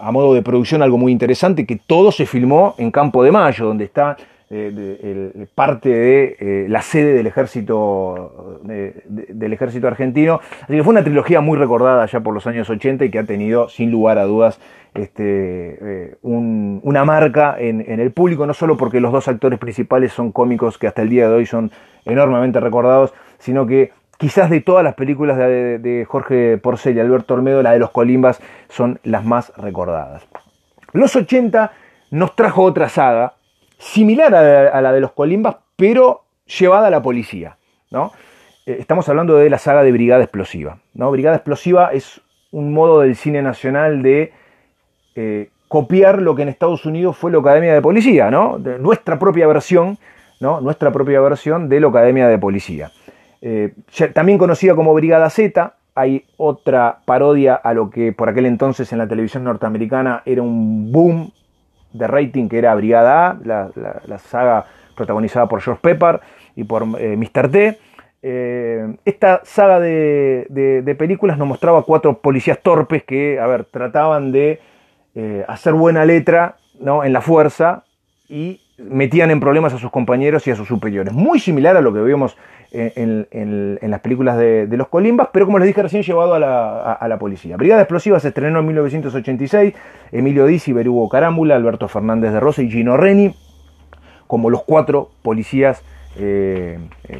a 0.00 0.12
modo 0.12 0.34
de 0.34 0.42
producción 0.42 0.82
algo 0.82 0.98
muy 0.98 1.12
interesante, 1.12 1.66
que 1.66 1.76
todo 1.76 2.12
se 2.12 2.26
filmó 2.26 2.74
en 2.78 2.90
Campo 2.90 3.22
de 3.22 3.32
Mayo, 3.32 3.66
donde 3.66 3.84
está 3.84 4.16
eh, 4.52 5.46
parte 5.54 5.88
de 5.88 6.36
eh, 6.40 6.66
la 6.68 6.82
sede 6.82 7.14
del 7.14 7.28
ejército, 7.28 8.60
del 8.64 9.52
ejército 9.52 9.86
argentino. 9.86 10.40
Así 10.62 10.74
que 10.74 10.82
fue 10.82 10.92
una 10.92 11.04
trilogía 11.04 11.40
muy 11.40 11.56
recordada 11.56 12.04
ya 12.06 12.20
por 12.20 12.34
los 12.34 12.46
años 12.46 12.68
80 12.68 13.04
y 13.04 13.10
que 13.10 13.20
ha 13.20 13.24
tenido, 13.24 13.68
sin 13.68 13.90
lugar 13.92 14.18
a 14.18 14.24
dudas, 14.24 14.58
este, 14.94 15.78
eh, 15.80 16.16
una 16.22 17.04
marca 17.04 17.54
en, 17.58 18.00
el 18.00 18.10
público, 18.10 18.44
no 18.44 18.54
solo 18.54 18.76
porque 18.76 19.00
los 19.00 19.12
dos 19.12 19.28
actores 19.28 19.58
principales 19.58 20.12
son 20.12 20.32
cómicos 20.32 20.78
que 20.78 20.88
hasta 20.88 21.02
el 21.02 21.10
día 21.10 21.28
de 21.28 21.34
hoy 21.36 21.46
son 21.46 21.70
enormemente 22.04 22.58
recordados, 22.58 23.14
sino 23.38 23.66
que 23.66 23.92
quizás 24.20 24.50
de 24.50 24.60
todas 24.60 24.84
las 24.84 24.94
películas 24.94 25.38
de, 25.38 26.06
Jorge 26.06 26.58
Porcel 26.58 26.94
y 26.94 27.00
Alberto 27.00 27.32
Olmedo, 27.32 27.62
la 27.62 27.72
de 27.72 27.78
los 27.78 27.90
Colimbas 27.90 28.38
son 28.68 29.00
las 29.02 29.24
más 29.24 29.50
recordadas. 29.56 30.22
Los 30.92 31.16
80 31.16 31.72
nos 32.10 32.36
trajo 32.36 32.62
otra 32.62 32.90
saga, 32.90 33.32
similar 33.78 34.34
a, 34.34 34.80
la 34.82 34.92
de 34.92 35.00
los 35.00 35.12
Colimbas, 35.12 35.56
pero 35.74 36.24
llevada 36.44 36.88
a 36.88 36.90
la 36.90 37.00
policía. 37.00 37.56
¿no? 37.90 38.12
Eh, 38.66 38.76
estamos 38.78 39.08
hablando 39.08 39.36
de 39.36 39.48
la 39.48 39.56
saga 39.56 39.82
de 39.82 39.90
Brigada 39.90 40.22
Explosiva. 40.22 40.80
¿no? 40.92 41.10
Brigada 41.10 41.36
Explosiva 41.36 41.90
es 41.94 42.20
un 42.50 42.74
modo 42.74 43.00
del 43.00 43.16
cine 43.16 43.40
nacional 43.40 44.02
de 44.02 44.34
eh, 45.14 45.48
copiar 45.68 46.20
lo 46.20 46.34
que 46.34 46.42
en 46.42 46.50
Estados 46.50 46.84
Unidos 46.84 47.16
fue 47.16 47.30
la 47.30 47.38
Academia 47.38 47.72
de 47.72 47.80
Policía, 47.80 48.30
¿no? 48.30 48.58
nuestra 48.58 49.18
propia 49.18 49.46
versión, 49.46 49.96
¿no? 50.40 50.60
nuestra 50.60 50.92
propia 50.92 51.22
versión 51.22 51.70
de 51.70 51.80
la 51.80 51.88
Academia 51.88 52.28
de 52.28 52.36
Policía. 52.36 52.90
Eh, 53.42 53.72
también 54.12 54.38
conocida 54.38 54.74
como 54.74 54.94
Brigada 54.94 55.30
Z, 55.30 55.74
hay 55.94 56.24
otra 56.36 57.00
parodia 57.04 57.54
a 57.54 57.74
lo 57.74 57.90
que 57.90 58.12
por 58.12 58.28
aquel 58.28 58.46
entonces 58.46 58.92
en 58.92 58.98
la 58.98 59.08
televisión 59.08 59.44
norteamericana 59.44 60.22
era 60.24 60.42
un 60.42 60.92
boom 60.92 61.32
de 61.92 62.06
rating, 62.06 62.48
que 62.48 62.58
era 62.58 62.74
Brigada 62.74 63.30
A, 63.30 63.38
la, 63.44 64.18
saga 64.18 64.66
protagonizada 64.96 65.48
por 65.48 65.60
George 65.60 65.80
Pepper 65.82 66.20
y 66.54 66.64
por 66.64 66.84
eh, 66.98 67.16
Mr. 67.16 67.50
T. 67.50 67.78
Eh, 68.22 68.96
esta 69.04 69.40
saga 69.44 69.80
de, 69.80 70.94
películas 70.98 71.38
nos 71.38 71.48
mostraba 71.48 71.82
cuatro 71.82 72.18
policías 72.18 72.60
torpes 72.60 73.02
que, 73.04 73.40
a 73.40 73.46
ver, 73.46 73.64
trataban 73.64 74.32
de 74.32 74.60
hacer 75.48 75.74
buena 75.74 76.04
letra 76.04 76.56
¿no? 76.78 77.04
en 77.04 77.12
la 77.12 77.20
fuerza 77.20 77.84
y 78.28 78.60
metían 78.88 79.30
en 79.30 79.40
problemas 79.40 79.74
a 79.74 79.78
sus 79.78 79.90
compañeros 79.90 80.46
y 80.46 80.50
a 80.50 80.56
sus 80.56 80.68
superiores. 80.68 81.12
Muy 81.12 81.38
similar 81.38 81.76
a 81.76 81.80
lo 81.80 81.92
que 81.92 82.00
vemos 82.00 82.36
en, 82.72 83.78
las 83.82 84.00
películas 84.00 84.38
de, 84.38 84.68
los 84.70 84.88
Colimbas, 84.88 85.28
pero 85.32 85.46
como 85.46 85.58
les 85.58 85.68
dije 85.68 85.82
recién, 85.82 86.02
llevado 86.02 86.34
a 86.34 86.38
la, 86.38 87.18
policía. 87.18 87.56
Brigada 87.56 87.82
Explosiva 87.82 88.20
se 88.20 88.28
estrenó 88.28 88.60
en 88.60 88.66
1986, 88.66 89.74
Emilio 90.12 90.46
Dizzi, 90.46 90.72
Berugo 90.72 91.08
Carámbula, 91.08 91.56
Alberto 91.56 91.88
Fernández 91.88 92.32
de 92.32 92.40
Rosa 92.40 92.62
y 92.62 92.70
Gino 92.70 92.96
Reni, 92.96 93.34
como 94.26 94.50
los 94.50 94.62
cuatro 94.62 95.10
policías 95.22 95.82
eh, 96.16 96.78
eh, 97.04 97.18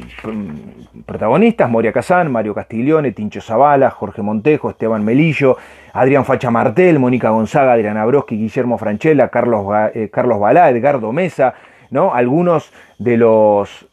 protagonistas, 1.05 1.69
Moria 1.69 1.93
Kazán, 1.93 2.31
Mario 2.31 2.53
Castiglione, 2.53 3.13
Tincho 3.13 3.39
Zavala, 3.39 3.89
Jorge 3.89 4.21
Montejo, 4.21 4.69
Esteban 4.69 5.03
Melillo, 5.03 5.57
Adrián 5.93 6.25
Facha 6.25 6.51
Martel, 6.51 6.99
Mónica 6.99 7.29
Gonzaga, 7.29 7.73
Adriana 7.73 8.05
Broski, 8.05 8.37
Guillermo 8.37 8.77
Franchella, 8.77 9.29
Carlos, 9.29 9.65
eh, 9.93 10.09
Carlos 10.11 10.39
Balá, 10.39 10.69
Edgardo 10.69 11.13
Mesa, 11.13 11.53
¿no? 11.89 12.13
algunos 12.13 12.71
de 12.99 13.17
los 13.17 13.87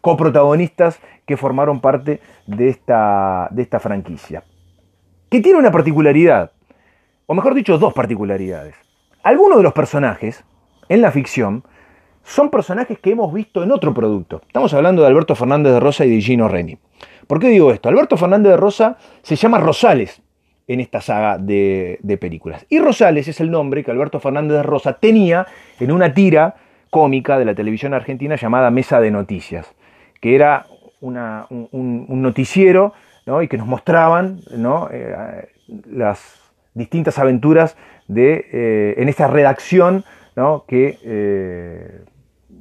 coprotagonistas 0.00 1.00
que 1.26 1.36
formaron 1.36 1.80
parte 1.80 2.20
de 2.46 2.68
esta, 2.68 3.48
de 3.50 3.62
esta 3.62 3.80
franquicia. 3.80 4.44
Que 5.28 5.40
tiene 5.40 5.58
una 5.58 5.72
particularidad, 5.72 6.52
o 7.26 7.34
mejor 7.34 7.54
dicho, 7.54 7.76
dos 7.76 7.92
particularidades. 7.92 8.76
Algunos 9.24 9.58
de 9.58 9.64
los 9.64 9.72
personajes 9.72 10.44
en 10.88 11.02
la 11.02 11.10
ficción 11.10 11.64
son 12.26 12.50
personajes 12.50 12.98
que 12.98 13.10
hemos 13.10 13.32
visto 13.32 13.62
en 13.62 13.72
otro 13.72 13.94
producto. 13.94 14.42
Estamos 14.46 14.74
hablando 14.74 15.02
de 15.02 15.08
Alberto 15.08 15.34
Fernández 15.34 15.72
de 15.72 15.80
Rosa 15.80 16.04
y 16.04 16.10
de 16.10 16.20
Gino 16.20 16.48
Reni. 16.48 16.76
¿Por 17.26 17.38
qué 17.40 17.48
digo 17.48 17.72
esto? 17.72 17.88
Alberto 17.88 18.16
Fernández 18.16 18.52
de 18.52 18.56
Rosa 18.56 18.98
se 19.22 19.36
llama 19.36 19.58
Rosales 19.58 20.22
en 20.66 20.80
esta 20.80 21.00
saga 21.00 21.38
de, 21.38 22.18
películas. 22.20 22.66
Y 22.68 22.80
Rosales 22.80 23.28
es 23.28 23.40
el 23.40 23.50
nombre 23.50 23.84
que 23.84 23.90
Alberto 23.90 24.20
Fernández 24.20 24.56
de 24.58 24.62
Rosa 24.62 24.94
tenía 24.94 25.46
en 25.78 25.92
una 25.92 26.12
tira 26.12 26.56
cómica 26.90 27.38
de 27.38 27.44
la 27.44 27.54
televisión 27.54 27.94
argentina 27.94 28.36
llamada 28.36 28.70
Mesa 28.70 29.00
de 29.00 29.10
Noticias 29.10 29.72
que 30.20 30.34
era 30.34 30.66
un, 31.00 32.22
noticiero 32.22 32.92
y 33.42 33.48
que 33.48 33.58
nos 33.58 33.66
mostraban 33.66 34.40
eh, 34.90 35.48
las 35.88 36.34
distintas 36.74 37.18
aventuras 37.18 37.76
de, 38.08 38.46
eh, 38.52 38.94
en 38.98 39.08
esta 39.08 39.26
redacción 39.28 40.04
que 40.66 40.98
eh, 41.02 42.00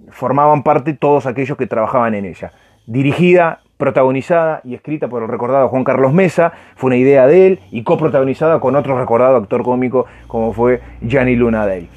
formaban 0.10 0.64
parte 0.64 0.94
todos 0.94 1.26
aquellos 1.26 1.58
que 1.58 1.68
trabajaban 1.68 2.16
en 2.16 2.26
ella. 2.26 2.52
Dirigida, 2.88 3.62
protagonizada 3.78 4.62
y 4.64 4.76
escrita 4.76 5.08
por 5.08 5.24
el 5.24 5.28
recordado 5.28 5.68
Juan 5.70 5.84
Carlos 5.84 6.14
Mesa, 6.14 6.54
fue 6.76 6.90
una 6.90 6.98
idea 6.98 7.28
de 7.28 7.48
él 7.48 7.60
y 7.72 7.84
coprotagonizada 7.84 8.60
con 8.60 8.76
otro 8.76 8.98
recordado 8.98 9.38
actor 9.38 9.64
cómico 9.64 10.06
como 10.28 10.54
fue 10.54 10.82
Gianni 11.02 11.36
Luna 11.36 11.66
Day 11.66 11.90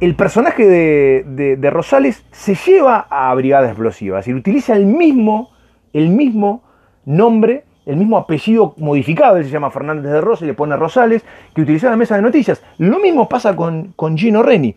el 0.00 0.14
personaje 0.14 0.66
de, 0.66 1.70
Rosales 1.70 2.24
se 2.30 2.54
lleva 2.54 3.06
a 3.10 3.34
Brigada 3.34 3.68
Explosiva, 3.68 4.18
es 4.18 4.26
decir, 4.26 4.34
utiliza 4.34 4.76
el 4.76 4.86
mismo, 4.86 5.50
el 5.92 6.10
mismo 6.10 6.62
nombre, 7.04 7.64
el 7.86 7.96
mismo 7.96 8.18
apellido 8.18 8.74
modificado, 8.78 9.36
él 9.36 9.44
se 9.44 9.50
llama 9.50 9.70
Fernández 9.70 10.12
de 10.12 10.20
Rosa 10.20 10.44
y 10.44 10.48
le 10.48 10.54
pone 10.54 10.76
Rosales, 10.76 11.24
que 11.54 11.62
utilizaba 11.62 11.94
en 11.94 12.00
Mesa 12.00 12.16
de 12.16 12.22
Noticias. 12.22 12.62
Lo 12.78 12.98
mismo 12.98 13.28
pasa 13.28 13.54
con, 13.56 13.92
con 13.96 14.18
Gino 14.18 14.42
Reni. 14.42 14.74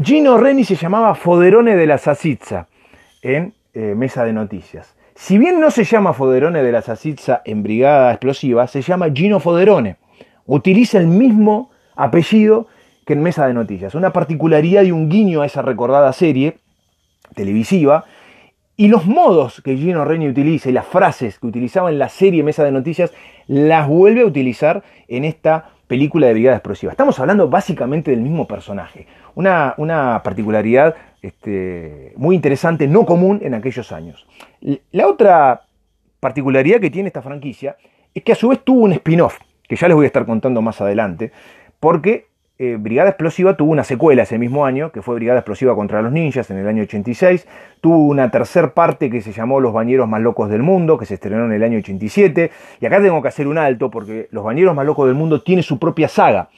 Gino 0.00 0.38
Reni 0.38 0.64
se 0.64 0.74
llamaba 0.74 1.14
Foderone 1.14 1.76
de 1.76 1.86
la 1.86 1.98
Sasitza 1.98 2.66
en 3.20 3.52
eh, 3.74 3.94
Mesa 3.94 4.24
de 4.24 4.32
Noticias. 4.32 4.94
Si 5.14 5.36
bien 5.36 5.60
no 5.60 5.70
se 5.70 5.84
llama 5.84 6.14
Foderone 6.14 6.62
de 6.62 6.72
la 6.72 6.80
Sasitza 6.80 7.42
en 7.44 7.62
Brigada 7.62 8.10
Explosiva, 8.10 8.66
se 8.66 8.80
llama 8.80 9.10
Gino 9.12 9.38
Foderone. 9.38 9.96
Utiliza 10.46 10.98
el 10.98 11.08
mismo 11.08 11.70
apellido 11.94 12.68
que 13.04 13.12
en 13.12 13.22
Mesa 13.22 13.46
de 13.46 13.52
Noticias. 13.52 13.94
Una 13.94 14.14
particularidad 14.14 14.82
y 14.82 14.92
un 14.92 15.10
guiño 15.10 15.42
a 15.42 15.46
esa 15.46 15.60
recordada 15.60 16.10
serie 16.14 16.56
televisiva. 17.34 18.06
Y 18.76 18.88
los 18.88 19.06
modos 19.06 19.60
que 19.62 19.76
Gino 19.76 20.04
Reni 20.04 20.28
utiliza 20.28 20.70
y 20.70 20.72
las 20.72 20.86
frases 20.86 21.38
que 21.38 21.46
utilizaba 21.46 21.90
en 21.90 21.98
la 21.98 22.08
serie 22.08 22.42
Mesa 22.42 22.64
de 22.64 22.72
Noticias 22.72 23.12
las 23.46 23.86
vuelve 23.86 24.22
a 24.22 24.26
utilizar 24.26 24.82
en 25.08 25.24
esta 25.24 25.70
película 25.86 26.26
de 26.26 26.32
Brigada 26.32 26.56
Explosiva. 26.56 26.90
Estamos 26.90 27.20
hablando 27.20 27.50
básicamente 27.50 28.10
del 28.10 28.22
mismo 28.22 28.48
personaje. 28.48 29.06
Una, 29.34 29.74
una 29.76 30.22
particularidad 30.24 30.94
este, 31.20 32.14
muy 32.16 32.34
interesante, 32.34 32.88
no 32.88 33.04
común 33.04 33.40
en 33.42 33.52
aquellos 33.52 33.92
años. 33.92 34.26
La 34.90 35.06
otra 35.06 35.62
particularidad 36.18 36.80
que 36.80 36.90
tiene 36.90 37.08
esta 37.08 37.20
franquicia 37.20 37.76
es 38.14 38.22
que 38.22 38.32
a 38.32 38.36
su 38.36 38.48
vez 38.48 38.60
tuvo 38.64 38.84
un 38.84 38.92
spin-off, 38.92 39.38
que 39.68 39.76
ya 39.76 39.86
les 39.86 39.94
voy 39.94 40.04
a 40.04 40.06
estar 40.06 40.24
contando 40.24 40.62
más 40.62 40.80
adelante, 40.80 41.30
porque 41.78 42.26
eh, 42.64 42.76
Brigada 42.76 43.08
Explosiva 43.08 43.56
tuvo 43.56 43.72
una 43.72 43.82
secuela 43.82 44.22
ese 44.22 44.38
mismo 44.38 44.64
año, 44.64 44.92
que 44.92 45.02
fue 45.02 45.16
Brigada 45.16 45.40
Explosiva 45.40 45.74
contra 45.74 46.00
los 46.00 46.12
Ninjas 46.12 46.48
en 46.52 46.58
el 46.58 46.68
año 46.68 46.84
86. 46.84 47.48
Tuvo 47.80 48.06
una 48.06 48.30
tercer 48.30 48.70
parte 48.72 49.10
que 49.10 49.20
se 49.20 49.32
llamó 49.32 49.58
Los 49.58 49.72
Bañeros 49.72 50.08
Más 50.08 50.20
Locos 50.20 50.48
del 50.48 50.62
Mundo, 50.62 50.96
que 50.96 51.04
se 51.04 51.14
estrenó 51.14 51.44
en 51.46 51.50
el 51.50 51.64
año 51.64 51.78
87. 51.78 52.52
Y 52.80 52.86
acá 52.86 53.02
tengo 53.02 53.20
que 53.20 53.26
hacer 53.26 53.48
un 53.48 53.58
alto 53.58 53.90
porque 53.90 54.28
Los 54.30 54.44
Bañeros 54.44 54.76
Más 54.76 54.86
Locos 54.86 55.08
del 55.08 55.16
Mundo 55.16 55.42
tiene 55.42 55.64
su 55.64 55.80
propia 55.80 56.06
saga. 56.06 56.50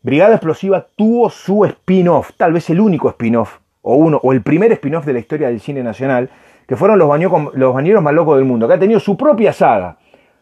Brigada 0.00 0.34
Explosiva 0.34 0.86
tuvo 0.94 1.28
su 1.28 1.64
spin-off, 1.64 2.30
tal 2.36 2.52
vez 2.52 2.70
el 2.70 2.78
único 2.78 3.08
spin-off, 3.08 3.58
o 3.82 3.96
uno, 3.96 4.20
o 4.22 4.32
el 4.32 4.42
primer 4.42 4.70
spin-off 4.70 5.06
de 5.06 5.12
la 5.12 5.18
historia 5.18 5.48
del 5.48 5.58
cine 5.58 5.82
nacional, 5.82 6.30
que 6.68 6.76
fueron 6.76 7.00
los, 7.00 7.08
los 7.54 7.74
Bañeros 7.74 8.00
Más 8.00 8.14
Locos 8.14 8.36
del 8.36 8.44
Mundo, 8.44 8.68
que 8.68 8.74
ha 8.74 8.78
tenido 8.78 9.00
su 9.00 9.16
propia 9.16 9.52
saga 9.52 9.96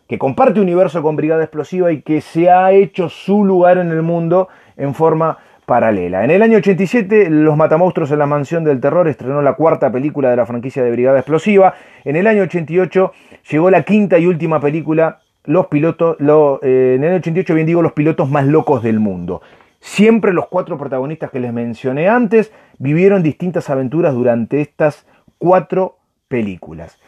que 0.08 0.18
comparte 0.18 0.60
universo 0.60 1.02
con 1.02 1.16
Brigada 1.16 1.44
Explosiva 1.44 1.92
y 1.92 2.00
que 2.00 2.20
se 2.22 2.50
ha 2.50 2.72
hecho 2.72 3.08
su 3.08 3.44
lugar 3.44 3.76
en 3.78 3.90
el 3.90 4.02
mundo 4.02 4.48
en 4.76 4.94
forma 4.94 5.38
paralela. 5.66 6.24
En 6.24 6.30
el 6.30 6.42
año 6.42 6.56
87, 6.56 7.28
Los 7.28 7.54
Matamonstruos 7.58 8.10
en 8.10 8.18
la 8.18 8.26
Mansión 8.26 8.64
del 8.64 8.80
Terror 8.80 9.06
estrenó 9.06 9.42
la 9.42 9.52
cuarta 9.52 9.92
película 9.92 10.30
de 10.30 10.36
la 10.36 10.46
franquicia 10.46 10.82
de 10.82 10.90
Brigada 10.90 11.18
Explosiva. 11.18 11.74
En 12.06 12.16
el 12.16 12.26
año 12.26 12.44
88 12.44 13.12
llegó 13.50 13.70
la 13.70 13.82
quinta 13.82 14.18
y 14.18 14.26
última 14.26 14.60
película, 14.60 15.20
Los 15.44 15.66
Pilotos, 15.66 16.16
eh, 16.62 16.94
en 16.96 17.04
el 17.04 17.16
88 17.16 17.54
bien 17.54 17.66
digo, 17.66 17.82
Los 17.82 17.92
Pilotos 17.92 18.30
más 18.30 18.46
locos 18.46 18.82
del 18.82 19.00
mundo. 19.00 19.42
Siempre 19.78 20.32
los 20.32 20.48
cuatro 20.48 20.78
protagonistas 20.78 21.30
que 21.30 21.38
les 21.38 21.52
mencioné 21.52 22.08
antes 22.08 22.50
vivieron 22.78 23.22
distintas 23.22 23.68
aventuras 23.68 24.14
durante 24.14 24.62
estas 24.62 25.06
cuatro 25.36 25.98
películas. 26.28 26.98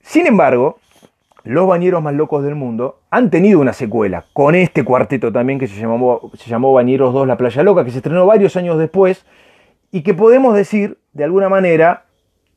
Sin 0.00 0.26
embargo, 0.26 0.80
los 1.46 1.68
Bañeros 1.68 2.02
Más 2.02 2.12
Locos 2.12 2.42
del 2.42 2.56
Mundo 2.56 3.02
han 3.08 3.30
tenido 3.30 3.60
una 3.60 3.72
secuela 3.72 4.24
con 4.32 4.56
este 4.56 4.84
cuarteto 4.84 5.32
también 5.32 5.60
que 5.60 5.68
se 5.68 5.80
llamó, 5.80 6.32
se 6.34 6.50
llamó 6.50 6.72
Bañeros 6.72 7.14
2 7.14 7.28
La 7.28 7.36
Playa 7.36 7.62
Loca, 7.62 7.84
que 7.84 7.92
se 7.92 7.98
estrenó 7.98 8.26
varios 8.26 8.56
años 8.56 8.78
después 8.78 9.24
y 9.92 10.02
que 10.02 10.12
podemos 10.12 10.56
decir 10.56 10.98
de 11.12 11.22
alguna 11.22 11.48
manera 11.48 12.06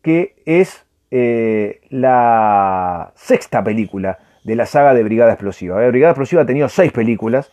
que 0.02 0.42
es 0.46 0.88
eh, 1.12 1.82
la 1.90 3.12
sexta 3.14 3.64
película 3.64 4.18
de 4.44 4.56
la 4.56 4.66
saga 4.66 4.96
de 4.96 5.04
Brigada 5.04 5.34
Explosiva. 5.34 5.88
Brigada 5.88 6.14
Explosiva 6.14 6.42
ha 6.42 6.46
tenido 6.48 6.68
seis 6.68 6.92
películas, 6.92 7.52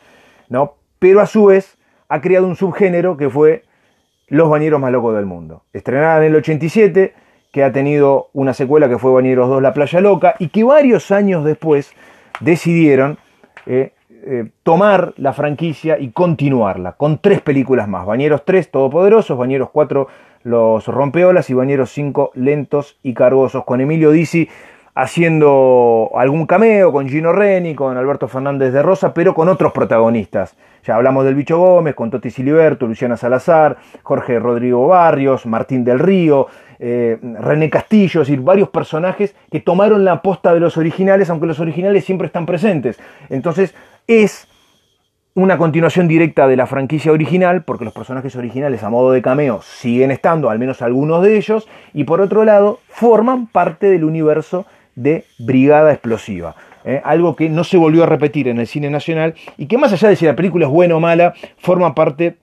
¿no? 0.49 0.77
pero 0.99 1.21
a 1.21 1.27
su 1.27 1.45
vez 1.45 1.77
ha 2.09 2.23
creado 2.23 2.47
un 2.47 2.57
subgénero 2.57 3.19
que 3.19 3.29
fue 3.29 3.65
Los 4.29 4.49
Bañeros 4.49 4.81
Más 4.81 4.91
Locos 4.91 5.15
del 5.15 5.27
Mundo. 5.27 5.65
Estrenada 5.75 6.25
en 6.25 6.33
el 6.33 6.37
87 6.37 7.13
que 7.57 7.65
ha 7.65 7.73
tenido 7.73 8.29
una 8.35 8.53
secuela 8.53 8.87
que 8.87 8.99
fue 8.99 9.11
Bañeros 9.13 9.49
2 9.49 9.63
La 9.63 9.73
Playa 9.73 10.03
Loca 10.03 10.35
y 10.39 10.49
que 10.49 10.63
varios 10.63 11.11
años 11.11 11.43
después 11.43 11.91
decidieron 12.41 13.17
eh, 13.65 13.95
eh, 14.11 14.51
tomar 14.63 15.15
la 15.17 15.33
franquicia 15.33 15.99
y 15.99 16.11
continuarla 16.11 16.93
con 16.93 17.17
tres 17.17 17.41
películas 17.41 17.89
más. 17.89 18.05
Bañeros 18.05 18.45
3 18.45 18.71
Todopoderosos, 18.71 19.39
Bañeros 19.39 19.71
4 19.73 20.07
Los 20.43 20.87
Rompeolas 20.87 21.49
y 21.49 21.55
Bañeros 21.55 21.93
5 21.93 22.33
Lentos 22.35 22.99
y 23.03 23.15
Cargosos 23.15 23.65
con 23.65 23.81
Emilio 23.81 24.11
Dizzi 24.11 24.51
haciendo 24.97 26.11
algún 26.15 26.47
cameo 26.47 26.91
con 26.91 27.07
Gino 27.07 27.31
Reni, 27.31 27.75
con 27.75 27.97
Alberto 27.99 28.29
Fernández 28.29 28.73
de 28.73 28.83
Rosa, 28.83 29.13
pero 29.13 29.35
con 29.35 29.49
otros 29.49 29.73
protagonistas. 29.73 30.57
Ya 30.85 30.97
hablamos 30.97 31.25
del 31.27 31.35
Bicho 31.35 31.59
Gómez, 31.59 31.95
con 31.95 32.11
Toti 32.11 32.31
Siliberto, 32.31 32.87
Luciana 32.87 33.19
Salazar, 33.19 33.77
Jorge 34.03 34.39
Rodrigo 34.39 34.87
Barrios, 34.87 35.45
Martín 35.45 35.85
del 35.85 35.99
Río, 35.99 36.47
eh, 36.79 37.19
René 37.41 37.71
Castillo, 37.71 38.23
es 38.23 38.29
decir, 38.29 38.43
varios 38.43 38.69
personajes 38.71 39.35
que 39.51 39.61
tomaron 39.61 40.05
la 40.05 40.13
aposta 40.13 40.53
de 40.55 40.61
los 40.61 40.77
originales, 40.77 41.31
aunque 41.31 41.47
los 41.47 41.61
originales 41.61 42.05
siempre 42.05 42.27
están 42.27 42.47
presentes. 42.47 42.99
Entonces 43.29 43.75
es 44.07 44.49
una 45.35 45.59
continuación 45.59 46.09
directa 46.09 46.49
de 46.49 46.57
la 46.57 46.67
franquicia 46.67 47.13
original, 47.13 47.63
porque 47.65 47.85
los 47.85 47.93
personajes 47.93 48.35
originales 48.37 48.83
a 48.83 48.89
modo 48.89 49.13
de 49.13 49.21
cameo 49.21 49.61
siguen 49.63 50.11
estando, 50.11 50.49
al 50.49 50.59
menos 50.59 50.81
algunos 50.81 51.23
de 51.23 51.37
ellos, 51.37 51.69
y 51.93 52.05
por 52.05 52.23
otro 52.23 52.45
lado 52.45 52.81
forman 52.89 53.47
parte 53.47 53.91
del 53.91 54.05
universo 54.05 54.65
de 54.95 55.25
Brigada 55.39 55.93
Explosiva. 55.93 56.57
¿eh? 56.87 57.03
algo 57.05 57.37
que 57.37 57.51
no 57.51 57.65
se 57.65 57.77
volvió 57.77 58.05
a 58.05 58.07
repetir 58.07 58.49
en 58.49 58.59
el 58.59 58.67
cine 58.67 58.89
nacional 58.89 59.35
y 59.59 59.67
que 59.67 59.77
más 59.77 59.93
allá 59.93 60.09
de 60.09 60.17
si 60.17 60.25
la 60.25 60.37
película 60.37 60.67
es 60.67 60.73
buena 60.73 60.97
o 60.97 61.01
mala, 61.01 61.35
forma 61.59 61.95
parte 61.95 62.39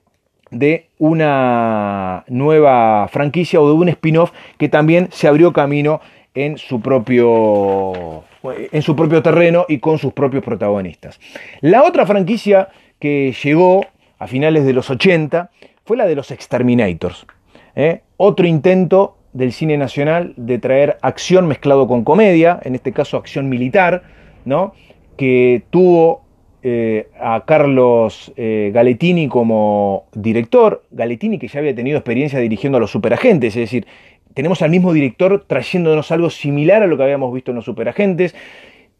de 0.54 0.86
una 0.98 2.24
nueva 2.28 3.08
franquicia 3.08 3.60
o 3.60 3.68
de 3.68 3.74
un 3.74 3.88
spin-off 3.88 4.32
que 4.56 4.68
también 4.68 5.08
se 5.10 5.28
abrió 5.28 5.52
camino 5.52 6.00
en 6.34 6.58
su 6.58 6.80
propio 6.80 8.24
en 8.72 8.82
su 8.82 8.94
propio 8.94 9.22
terreno 9.22 9.64
y 9.68 9.78
con 9.78 9.98
sus 9.98 10.12
propios 10.12 10.44
protagonistas. 10.44 11.18
La 11.60 11.82
otra 11.82 12.04
franquicia 12.04 12.68
que 12.98 13.34
llegó 13.42 13.86
a 14.18 14.26
finales 14.26 14.64
de 14.64 14.74
los 14.74 14.90
80 14.90 15.50
fue 15.84 15.96
la 15.96 16.06
de 16.06 16.14
los 16.14 16.30
Exterminators. 16.30 17.26
¿eh? 17.74 18.02
Otro 18.16 18.46
intento 18.46 19.16
del 19.32 19.52
cine 19.52 19.76
nacional 19.78 20.34
de 20.36 20.58
traer 20.58 20.98
acción 21.00 21.46
mezclado 21.46 21.88
con 21.88 22.04
comedia, 22.04 22.60
en 22.62 22.74
este 22.74 22.92
caso 22.92 23.16
acción 23.16 23.48
militar, 23.48 24.02
¿no? 24.44 24.74
que 25.16 25.62
tuvo 25.70 26.23
eh, 26.66 27.08
a 27.20 27.44
Carlos 27.44 28.32
eh, 28.36 28.70
Galetini 28.72 29.28
como 29.28 30.06
director, 30.14 30.82
Galetini 30.90 31.38
que 31.38 31.46
ya 31.46 31.60
había 31.60 31.74
tenido 31.74 31.98
experiencia 31.98 32.38
dirigiendo 32.38 32.78
a 32.78 32.80
los 32.80 32.90
superagentes, 32.90 33.54
es 33.54 33.60
decir, 33.60 33.86
tenemos 34.32 34.62
al 34.62 34.70
mismo 34.70 34.94
director 34.94 35.44
trayéndonos 35.46 36.10
algo 36.10 36.30
similar 36.30 36.82
a 36.82 36.86
lo 36.86 36.96
que 36.96 37.02
habíamos 37.02 37.34
visto 37.34 37.50
en 37.50 37.56
los 37.56 37.66
superagentes, 37.66 38.34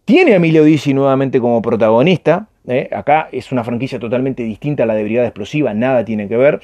tiene 0.05 0.35
a 0.35 0.37
Emilio 0.37 0.63
Dizzi 0.63 0.93
nuevamente 0.93 1.41
como 1.41 1.63
protagonista, 1.63 2.49
¿eh? 2.69 2.91
acá 2.93 3.31
es 3.33 3.51
una 3.51 3.65
franquicia 3.65 3.99
totalmente 3.99 4.43
distinta 4.43 4.83
a 4.83 4.87
la 4.87 4.95
de 4.95 5.05
Brigada 5.05 5.29
Explosiva, 5.29 5.73
nada 5.73 6.05
tiene 6.05 6.29
que 6.29 6.37
ver, 6.37 6.61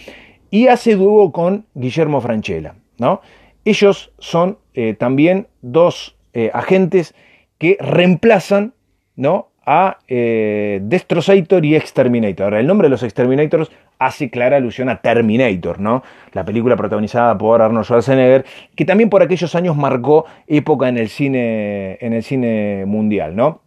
y 0.50 0.66
hace 0.66 0.96
dúo 0.96 1.32
con 1.32 1.64
Guillermo 1.72 2.20
Franchella, 2.20 2.74
¿no? 2.98 3.22
Ellos 3.64 4.12
son 4.18 4.58
también 4.98 5.46
dos 5.62 6.16
agentes 6.52 7.14
que 7.56 7.78
reemplazan 7.80 8.74
¿no? 9.20 9.49
A 9.66 9.98
eh, 10.08 10.80
y 10.82 11.74
Exterminator. 11.74 12.44
Ahora, 12.44 12.60
el 12.60 12.66
nombre 12.66 12.86
de 12.86 12.90
los 12.90 13.02
Exterminators 13.02 13.70
hace 13.98 14.30
clara 14.30 14.56
alusión 14.56 14.88
a 14.88 15.00
Terminator, 15.00 15.78
¿no? 15.78 16.02
La 16.32 16.44
película 16.44 16.76
protagonizada 16.76 17.36
por 17.36 17.60
Arnold 17.60 17.84
Schwarzenegger, 17.84 18.44
que 18.74 18.84
también 18.84 19.10
por 19.10 19.22
aquellos 19.22 19.54
años 19.54 19.76
marcó 19.76 20.24
época 20.46 20.88
en 20.88 20.98
el 20.98 21.08
cine, 21.08 21.98
en 22.00 22.14
el 22.14 22.22
cine 22.22 22.84
mundial, 22.86 23.36
¿no? 23.36 23.62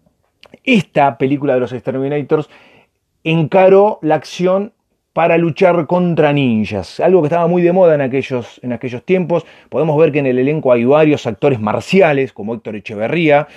Esta 0.63 1.17
película 1.17 1.53
de 1.53 1.59
los 1.59 1.71
Exterminators 1.71 2.49
encaró 3.23 3.99
la 4.01 4.15
acción 4.15 4.73
para 5.13 5.37
luchar 5.37 5.85
contra 5.85 6.33
ninjas, 6.33 6.99
algo 6.99 7.21
que 7.21 7.27
estaba 7.27 7.47
muy 7.47 7.61
de 7.61 7.71
moda 7.71 7.93
en 7.93 8.01
aquellos, 8.01 8.59
en 8.63 8.73
aquellos 8.73 9.03
tiempos. 9.03 9.45
Podemos 9.69 9.95
ver 9.99 10.11
que 10.11 10.19
en 10.19 10.25
el 10.25 10.39
elenco 10.39 10.71
hay 10.71 10.85
varios 10.85 11.27
actores 11.27 11.59
marciales, 11.59 12.33
como 12.33 12.55
Héctor 12.55 12.77
Echeverría, 12.77 13.47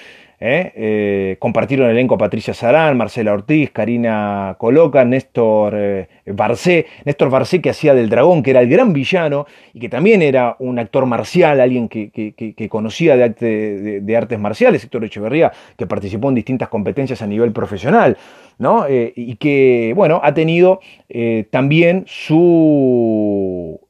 ¿eh? 0.41 0.73
Eh, 0.75 1.37
compartieron 1.39 1.87
el 1.87 1.93
elenco 1.93 2.19
Patricia 2.19 2.55
Sarán, 2.55 2.97
Marcela 2.97 3.33
Ortiz, 3.33 3.71
Karina 3.71 4.57
Coloca, 4.59 5.05
Néstor 5.05 5.75
eh, 5.77 6.09
Barcé, 6.27 6.87
Néstor 7.05 7.31
Barcé 7.31 7.61
que 7.61 7.71
hacía 7.71 7.95
del 7.95 8.09
dragón, 8.09 8.43
que 8.43 8.51
era 8.51 8.61
el 8.61 8.69
gran 8.69 8.93
villano 8.93 9.47
y 9.73 9.81
que 9.81 9.89
también 9.89 10.23
era 10.23 10.57
un 10.59 10.79
actor 10.79 11.07
marcial, 11.07 11.61
alguien 11.61 11.89
que, 11.89 12.69
conocía 12.69 13.17
de, 13.17 14.01
de, 14.01 14.17
artes 14.17 14.39
marciales, 14.39 14.85
Héctor 14.85 15.05
Echeverría, 15.05 15.53
que 15.77 15.87
participó 15.87 16.29
en 16.29 16.35
distintas 16.35 16.69
competencias 16.69 17.23
a 17.23 17.27
nivel 17.27 17.53
profesional, 17.53 18.17
¿no? 18.59 18.87
y 18.89 19.37
que, 19.37 19.93
bueno, 19.95 20.21
ha 20.23 20.35
tenido 20.35 20.81
también 21.51 22.05
su 22.07 23.81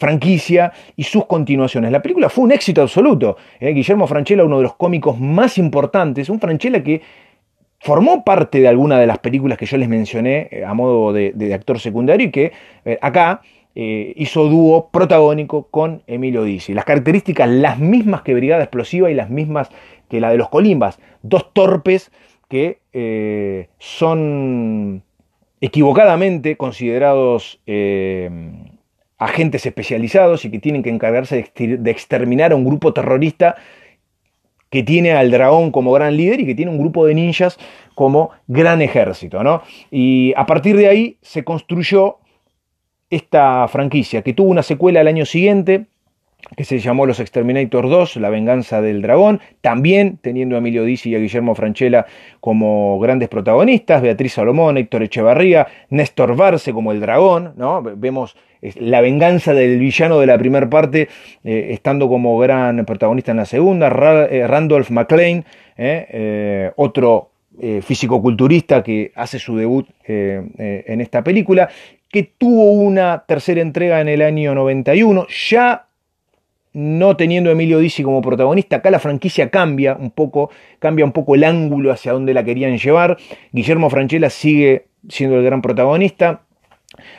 franquicia 0.00 0.72
y 0.96 1.04
sus 1.04 1.26
continuaciones. 1.26 1.92
La 1.92 2.00
película 2.00 2.30
fue 2.30 2.44
un 2.44 2.52
éxito 2.52 2.80
absoluto. 2.80 3.36
¿eh? 3.60 3.72
Guillermo 3.72 4.06
Franchella, 4.06 4.44
uno 4.44 4.56
de 4.56 4.62
los 4.62 4.74
cómicos 4.74 5.20
más 5.20 5.58
importantes, 5.58 6.30
un 6.30 6.40
Franchella 6.40 6.82
que 6.82 7.02
formó 7.78 8.24
parte 8.24 8.60
de 8.60 8.68
alguna 8.68 8.98
de 8.98 9.06
las 9.06 9.18
películas 9.18 9.58
que 9.58 9.66
yo 9.66 9.76
les 9.76 9.88
mencioné 9.88 10.48
eh, 10.50 10.64
a 10.64 10.72
modo 10.72 11.12
de, 11.12 11.54
actor 11.54 11.78
secundario 11.78 12.28
y 12.28 12.30
que 12.30 12.52
eh, 12.84 12.98
acá 13.00 13.42
hizo 13.72 14.48
dúo 14.48 14.90
protagónico 14.90 15.68
con 15.70 16.02
Emilio 16.06 16.42
Dizzi. 16.42 16.74
Las 16.74 16.84
características 16.84 17.48
las 17.48 17.78
mismas 17.78 18.22
que 18.22 18.34
Brigada 18.34 18.64
Explosiva 18.64 19.10
y 19.10 19.14
las 19.14 19.30
mismas 19.30 19.70
que 20.08 20.20
la 20.20 20.30
de 20.30 20.36
los 20.36 20.48
Colimbas. 20.48 20.98
Dos 21.22 21.54
torpes 21.54 22.10
que 22.48 23.68
son 23.78 25.02
equivocadamente 25.60 26.56
considerados 26.56 27.60
agentes 29.20 29.66
especializados 29.66 30.44
y 30.44 30.50
que 30.50 30.58
tienen 30.58 30.82
que 30.82 30.90
encargarse 30.90 31.52
de 31.54 31.90
exterminar 31.90 32.52
a 32.52 32.56
un 32.56 32.64
grupo 32.64 32.92
terrorista 32.92 33.54
que 34.70 34.82
tiene 34.82 35.12
al 35.12 35.30
dragón 35.30 35.70
como 35.72 35.92
gran 35.92 36.16
líder 36.16 36.40
y 36.40 36.46
que 36.46 36.54
tiene 36.54 36.70
un 36.70 36.78
grupo 36.78 37.04
de 37.04 37.14
ninjas 37.14 37.58
como 37.94 38.30
gran 38.46 38.80
ejército. 38.80 39.42
¿no? 39.42 39.62
Y 39.90 40.32
a 40.36 40.46
partir 40.46 40.76
de 40.76 40.88
ahí 40.88 41.18
se 41.20 41.44
construyó 41.44 42.16
esta 43.10 43.68
franquicia, 43.68 44.22
que 44.22 44.32
tuvo 44.32 44.48
una 44.50 44.62
secuela 44.62 45.00
al 45.00 45.08
año 45.08 45.26
siguiente, 45.26 45.86
que 46.56 46.64
se 46.64 46.78
llamó 46.78 47.06
Los 47.06 47.20
Exterminator 47.20 47.88
2, 47.88 48.16
La 48.16 48.30
venganza 48.30 48.80
del 48.80 49.02
dragón, 49.02 49.40
también 49.60 50.18
teniendo 50.20 50.56
a 50.56 50.58
Emilio 50.58 50.84
Dizzi 50.84 51.10
y 51.10 51.14
a 51.14 51.18
Guillermo 51.18 51.54
Franchella 51.54 52.06
como 52.40 52.98
grandes 52.98 53.28
protagonistas, 53.28 54.02
Beatriz 54.02 54.34
Salomón, 54.34 54.76
Héctor 54.76 55.02
Echevarría, 55.02 55.66
Néstor 55.90 56.36
Barce 56.36 56.72
como 56.72 56.92
el 56.92 57.00
dragón, 57.00 57.54
¿no? 57.56 57.82
Vemos 57.82 58.36
la 58.76 59.00
venganza 59.00 59.54
del 59.54 59.78
villano 59.78 60.18
de 60.18 60.26
la 60.26 60.38
primera 60.38 60.68
parte, 60.68 61.08
eh, 61.44 61.68
estando 61.70 62.08
como 62.08 62.38
gran 62.38 62.84
protagonista 62.84 63.30
en 63.30 63.38
la 63.38 63.46
segunda, 63.46 63.88
eh, 64.30 64.46
Randolph 64.46 64.90
McLean, 64.90 65.44
eh, 65.76 66.70
otro 66.76 67.28
físico-culturista 67.82 68.82
que 68.82 69.12
hace 69.14 69.38
su 69.38 69.54
debut 69.54 69.86
en 70.06 71.00
esta 71.02 71.22
película, 71.22 71.68
que 72.08 72.22
tuvo 72.22 72.72
una 72.72 73.24
tercera 73.26 73.60
entrega 73.60 74.00
en 74.00 74.08
el 74.08 74.22
año 74.22 74.54
91, 74.54 75.26
ya 75.28 75.89
no 76.72 77.16
teniendo 77.16 77.50
a 77.50 77.52
Emilio 77.52 77.78
Dizzi 77.78 78.02
como 78.02 78.22
protagonista, 78.22 78.76
acá 78.76 78.90
la 78.90 78.98
franquicia 78.98 79.50
cambia 79.50 79.96
un 79.98 80.10
poco, 80.10 80.50
cambia 80.78 81.04
un 81.04 81.12
poco 81.12 81.34
el 81.34 81.44
ángulo 81.44 81.92
hacia 81.92 82.12
donde 82.12 82.34
la 82.34 82.44
querían 82.44 82.76
llevar. 82.78 83.16
Guillermo 83.52 83.90
Franchella 83.90 84.30
sigue 84.30 84.86
siendo 85.08 85.36
el 85.36 85.44
gran 85.44 85.62
protagonista. 85.62 86.42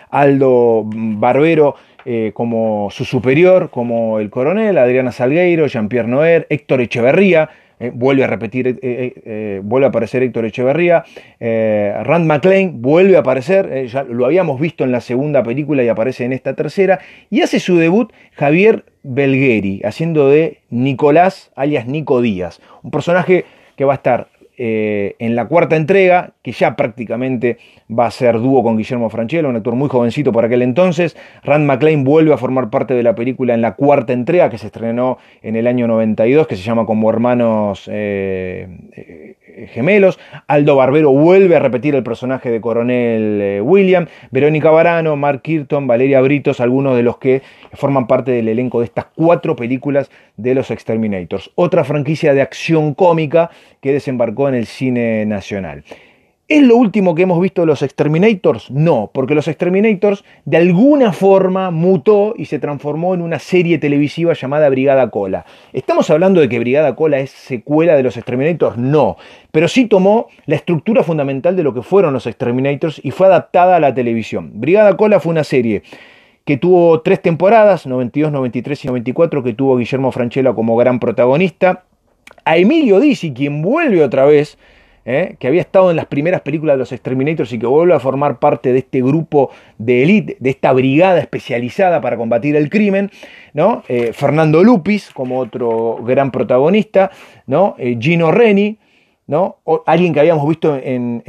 Aldo 0.09 0.83
Barbero 0.85 1.75
eh, 2.03 2.31
como 2.33 2.89
su 2.91 3.05
superior, 3.05 3.69
como 3.69 4.19
el 4.19 4.29
coronel, 4.29 4.77
Adriana 4.77 5.11
Salgueiro, 5.11 5.67
Jean-Pierre 5.67 6.07
Noer, 6.07 6.47
Héctor 6.49 6.81
Echeverría, 6.81 7.49
eh, 7.81 7.91
vuelve 7.93 8.23
a 8.23 8.27
repetir, 8.27 8.79
eh, 8.81 9.59
vuelve 9.63 9.87
a 9.87 9.89
aparecer 9.89 10.23
Héctor 10.23 10.45
Echeverría, 10.45 11.03
Rand 11.39 12.25
McLean 12.25 12.81
vuelve 12.81 13.17
a 13.17 13.21
aparecer, 13.21 13.87
ya 13.87 14.03
lo 14.03 14.25
habíamos 14.25 14.59
visto 14.59 14.83
en 14.83 14.91
la 14.91 15.01
segunda 15.01 15.43
película 15.43 15.83
y 15.83 15.87
aparece 15.87 16.23
en 16.23 16.33
esta 16.33 16.55
tercera, 16.55 16.99
y 17.29 17.41
hace 17.41 17.59
su 17.59 17.77
debut 17.77 18.13
Javier 18.33 18.85
Belgueri, 19.03 19.81
haciendo 19.83 20.29
de 20.29 20.59
Nicolás, 20.69 21.51
alias 21.55 21.87
Nico 21.87 22.21
Díaz, 22.21 22.61
un 22.83 22.91
personaje 22.91 23.45
que 23.75 23.85
va 23.85 23.93
a 23.93 23.95
estar 23.95 24.27
eh, 24.63 25.15
en 25.17 25.35
la 25.35 25.47
cuarta 25.47 25.75
entrega, 25.75 26.33
que 26.41 26.51
ya 26.51 26.75
prácticamente 26.75 27.58
va 27.88 28.08
a 28.08 28.12
ser 28.12 28.39
dúo 28.39 28.63
con 28.63 28.77
Guillermo 28.77 29.10
Franchella, 29.10 29.47
un 29.47 29.56
actor 29.56 29.75
muy 29.75 29.89
jovencito 29.89 30.32
por 30.32 30.43
aquel 30.43 30.63
entonces. 30.63 31.15
Rand 31.43 31.65
McLean 31.65 32.04
vuelve 32.04 32.34
a 32.34 32.38
formar 32.38 32.69
parte 32.69 32.93
de 32.93 33.04
la 33.04 33.13
película 33.13 33.54
en 33.54 33.62
la 33.62 33.75
cuarta 33.75 34.13
entrega, 34.13 34.49
que 34.49 34.58
se 34.58 34.67
estrenó 34.67 35.17
en 35.43 35.56
el 35.56 35.67
año 35.67 35.88
92, 35.88 36.47
que 36.47 36.56
se 36.56 36.63
llama 36.63 36.86
Como 36.86 37.10
Hermanos 37.10 37.88
eh, 37.91 38.67
eh, 38.95 39.67
Gemelos. 39.71 40.19
Aldo 40.47 40.75
Barbero 40.75 41.12
vuelve 41.12 41.56
a 41.56 41.60
repetir 41.60 41.93
el 41.93 42.04
personaje 42.04 42.49
de 42.49 42.60
Coronel 42.60 43.62
William. 43.62 44.08
Verónica 44.32 44.71
Barano, 44.71 45.15
Mark 45.15 45.43
Kirton, 45.43 45.86
Valeria 45.86 46.21
Britos, 46.21 46.60
algunos 46.60 46.95
de 46.95 47.04
los 47.04 47.17
que 47.17 47.43
forman 47.73 48.08
parte 48.08 48.32
del 48.32 48.47
elenco 48.47 48.80
de 48.80 48.86
estas 48.86 49.06
cuatro 49.15 49.56
películas 49.56 50.10
de 50.38 50.56
los 50.56 50.71
Exterminators. 50.71 51.51
Otra 51.54 51.84
franquicia 51.84 52.34
de 52.34 52.41
acción 52.41 52.95
cómica 52.95 53.51
que 53.80 53.93
desembarcó 53.93 54.49
en 54.49 54.56
el 54.56 54.65
cine 54.65 55.25
nacional. 55.25 55.84
¿Es 56.51 56.61
lo 56.61 56.75
último 56.75 57.15
que 57.15 57.21
hemos 57.21 57.39
visto 57.39 57.61
de 57.61 57.67
los 57.67 57.81
Exterminators? 57.81 58.69
No, 58.71 59.09
porque 59.13 59.35
los 59.35 59.47
Exterminators 59.47 60.25
de 60.43 60.57
alguna 60.57 61.13
forma 61.13 61.71
mutó 61.71 62.33
y 62.35 62.43
se 62.43 62.59
transformó 62.59 63.13
en 63.13 63.21
una 63.21 63.39
serie 63.39 63.77
televisiva 63.77 64.33
llamada 64.33 64.67
Brigada 64.67 65.09
Cola. 65.11 65.45
¿Estamos 65.71 66.09
hablando 66.09 66.41
de 66.41 66.49
que 66.49 66.59
Brigada 66.59 66.93
Cola 66.93 67.19
es 67.19 67.29
secuela 67.29 67.95
de 67.95 68.03
los 68.03 68.17
Exterminators? 68.17 68.75
No, 68.75 69.15
pero 69.53 69.69
sí 69.69 69.85
tomó 69.85 70.27
la 70.45 70.57
estructura 70.57 71.03
fundamental 71.03 71.55
de 71.55 71.63
lo 71.63 71.73
que 71.73 71.83
fueron 71.83 72.11
los 72.11 72.27
Exterminators 72.27 72.99
y 73.01 73.11
fue 73.11 73.27
adaptada 73.27 73.77
a 73.77 73.79
la 73.79 73.93
televisión. 73.93 74.51
Brigada 74.55 74.97
Cola 74.97 75.21
fue 75.21 75.31
una 75.31 75.45
serie 75.45 75.83
que 76.43 76.57
tuvo 76.57 76.99
tres 76.99 77.21
temporadas, 77.21 77.87
92, 77.87 78.29
93 78.29 78.83
y 78.83 78.87
94, 78.89 79.41
que 79.41 79.53
tuvo 79.53 79.77
Guillermo 79.77 80.11
Franchella 80.11 80.51
como 80.51 80.75
gran 80.75 80.99
protagonista. 80.99 81.85
A 82.43 82.57
Emilio 82.57 82.99
Dizzi, 82.99 83.31
quien 83.31 83.61
vuelve 83.61 84.03
otra 84.03 84.25
vez 84.25 84.57
¿eh? 85.05 85.35
que 85.39 85.47
había 85.47 85.61
estado 85.61 85.89
en 85.89 85.95
las 85.95 86.05
primeras 86.05 86.41
películas 86.41 86.75
de 86.75 86.79
los 86.79 86.91
Exterminators 86.91 87.51
y 87.53 87.59
que 87.59 87.65
vuelve 87.65 87.93
a 87.93 87.99
formar 87.99 88.39
parte 88.39 88.71
de 88.73 88.79
este 88.79 89.01
grupo 89.01 89.51
de 89.77 90.03
élite, 90.03 90.37
de 90.39 90.49
esta 90.49 90.71
brigada 90.73 91.19
especializada 91.19 92.01
para 92.01 92.17
combatir 92.17 92.55
el 92.55 92.69
crimen. 92.69 93.11
Eh, 93.87 94.11
Fernando 94.13 94.63
Lupis 94.63 95.11
como 95.11 95.39
otro 95.39 95.99
gran 96.03 96.31
protagonista. 96.31 97.11
Eh, 97.77 97.97
Gino 97.99 98.31
Reni, 98.31 98.77
¿no? 99.31 99.59
alguien 99.85 100.13
que 100.13 100.19
habíamos 100.19 100.45
visto 100.45 100.77
en, 100.83 101.23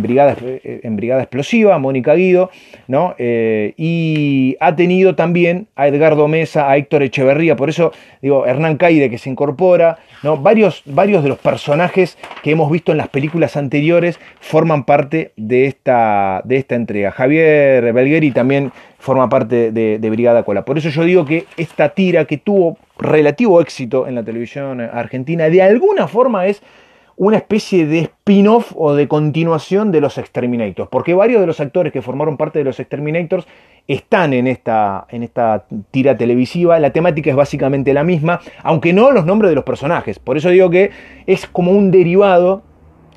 Brigada, 0.00 0.36
en 0.62 0.94
Brigada 0.94 1.22
Explosiva, 1.22 1.76
Mónica 1.80 2.14
Guido, 2.14 2.48
¿no? 2.86 3.16
y 3.18 4.56
ha 4.60 4.76
tenido 4.76 5.16
también 5.16 5.66
a 5.74 5.88
Edgardo 5.88 6.28
Mesa, 6.28 6.70
a 6.70 6.76
Héctor 6.76 7.02
Echeverría, 7.02 7.56
por 7.56 7.70
eso 7.70 7.90
digo, 8.22 8.46
Hernán 8.46 8.76
Caide 8.76 9.10
que 9.10 9.18
se 9.18 9.30
incorpora, 9.30 9.98
Varios, 10.40 10.82
varios 10.86 11.22
de 11.22 11.28
los 11.28 11.38
personajes 11.38 12.16
que 12.42 12.52
hemos 12.52 12.70
visto 12.70 12.92
en 12.92 12.98
las 12.98 13.08
películas 13.08 13.58
anteriores 13.58 14.18
forman 14.40 14.84
parte 14.84 15.32
de 15.36 15.66
esta, 15.66 16.40
de 16.44 16.56
esta 16.56 16.76
entrega. 16.76 17.10
Javier 17.10 17.92
Belgueri 17.92 18.30
también 18.30 18.72
forma 18.98 19.28
parte 19.28 19.70
de 19.70 20.10
Brigada 20.10 20.44
Cola. 20.44 20.64
Por 20.64 20.78
eso 20.78 20.88
yo 20.88 21.04
digo 21.04 21.26
que 21.26 21.44
esta 21.58 21.90
tira 21.90 22.24
que 22.24 22.38
tuvo 22.38 22.78
relativo 22.98 23.60
éxito 23.60 24.06
en 24.06 24.14
la 24.14 24.22
televisión 24.22 24.80
argentina, 24.80 25.50
de 25.50 25.60
alguna 25.60 26.08
forma 26.08 26.46
es 26.46 26.62
una 27.16 27.36
especie 27.36 27.86
de 27.86 28.00
spin-off 28.00 28.72
o 28.76 28.94
de 28.94 29.08
continuación 29.08 29.92
de 29.92 30.00
los 30.00 30.18
Exterminators, 30.18 30.88
porque 30.88 31.14
varios 31.14 31.40
de 31.40 31.46
los 31.46 31.60
actores 31.60 31.92
que 31.92 32.02
formaron 32.02 32.36
parte 32.36 32.58
de 32.58 32.64
los 32.64 32.80
Exterminators 32.80 33.46
están 33.86 34.32
en 34.32 34.46
esta, 34.46 35.06
en 35.10 35.22
esta 35.22 35.66
tira 35.90 36.16
televisiva, 36.16 36.78
la 36.78 36.90
temática 36.90 37.30
es 37.30 37.36
básicamente 37.36 37.92
la 37.92 38.02
misma, 38.02 38.40
aunque 38.62 38.92
no 38.92 39.10
los 39.10 39.26
nombres 39.26 39.50
de 39.50 39.54
los 39.54 39.64
personajes, 39.64 40.18
por 40.18 40.36
eso 40.36 40.48
digo 40.48 40.70
que 40.70 40.90
es 41.26 41.46
como 41.46 41.70
un 41.72 41.90
derivado 41.90 42.62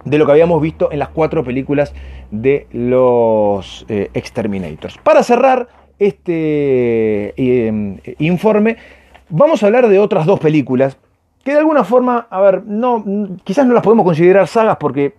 de 0.05 0.17
lo 0.17 0.25
que 0.25 0.31
habíamos 0.31 0.61
visto 0.61 0.91
en 0.91 0.99
las 0.99 1.09
cuatro 1.09 1.43
películas 1.43 1.93
de 2.31 2.67
los 2.71 3.85
eh, 3.89 4.09
Exterminators. 4.13 4.97
Para 4.99 5.23
cerrar 5.23 5.67
este 5.99 7.33
eh, 7.35 8.15
informe, 8.19 8.77
vamos 9.29 9.63
a 9.63 9.65
hablar 9.65 9.87
de 9.87 9.99
otras 9.99 10.25
dos 10.25 10.39
películas 10.39 10.97
que 11.47 11.53
de 11.53 11.59
alguna 11.59 11.85
forma, 11.85 12.27
a 12.29 12.41
ver, 12.41 12.65
no, 12.65 13.05
quizás 13.45 13.65
no 13.65 13.73
las 13.73 13.81
podemos 13.81 14.03
considerar 14.03 14.49
sagas 14.49 14.75
porque 14.81 15.15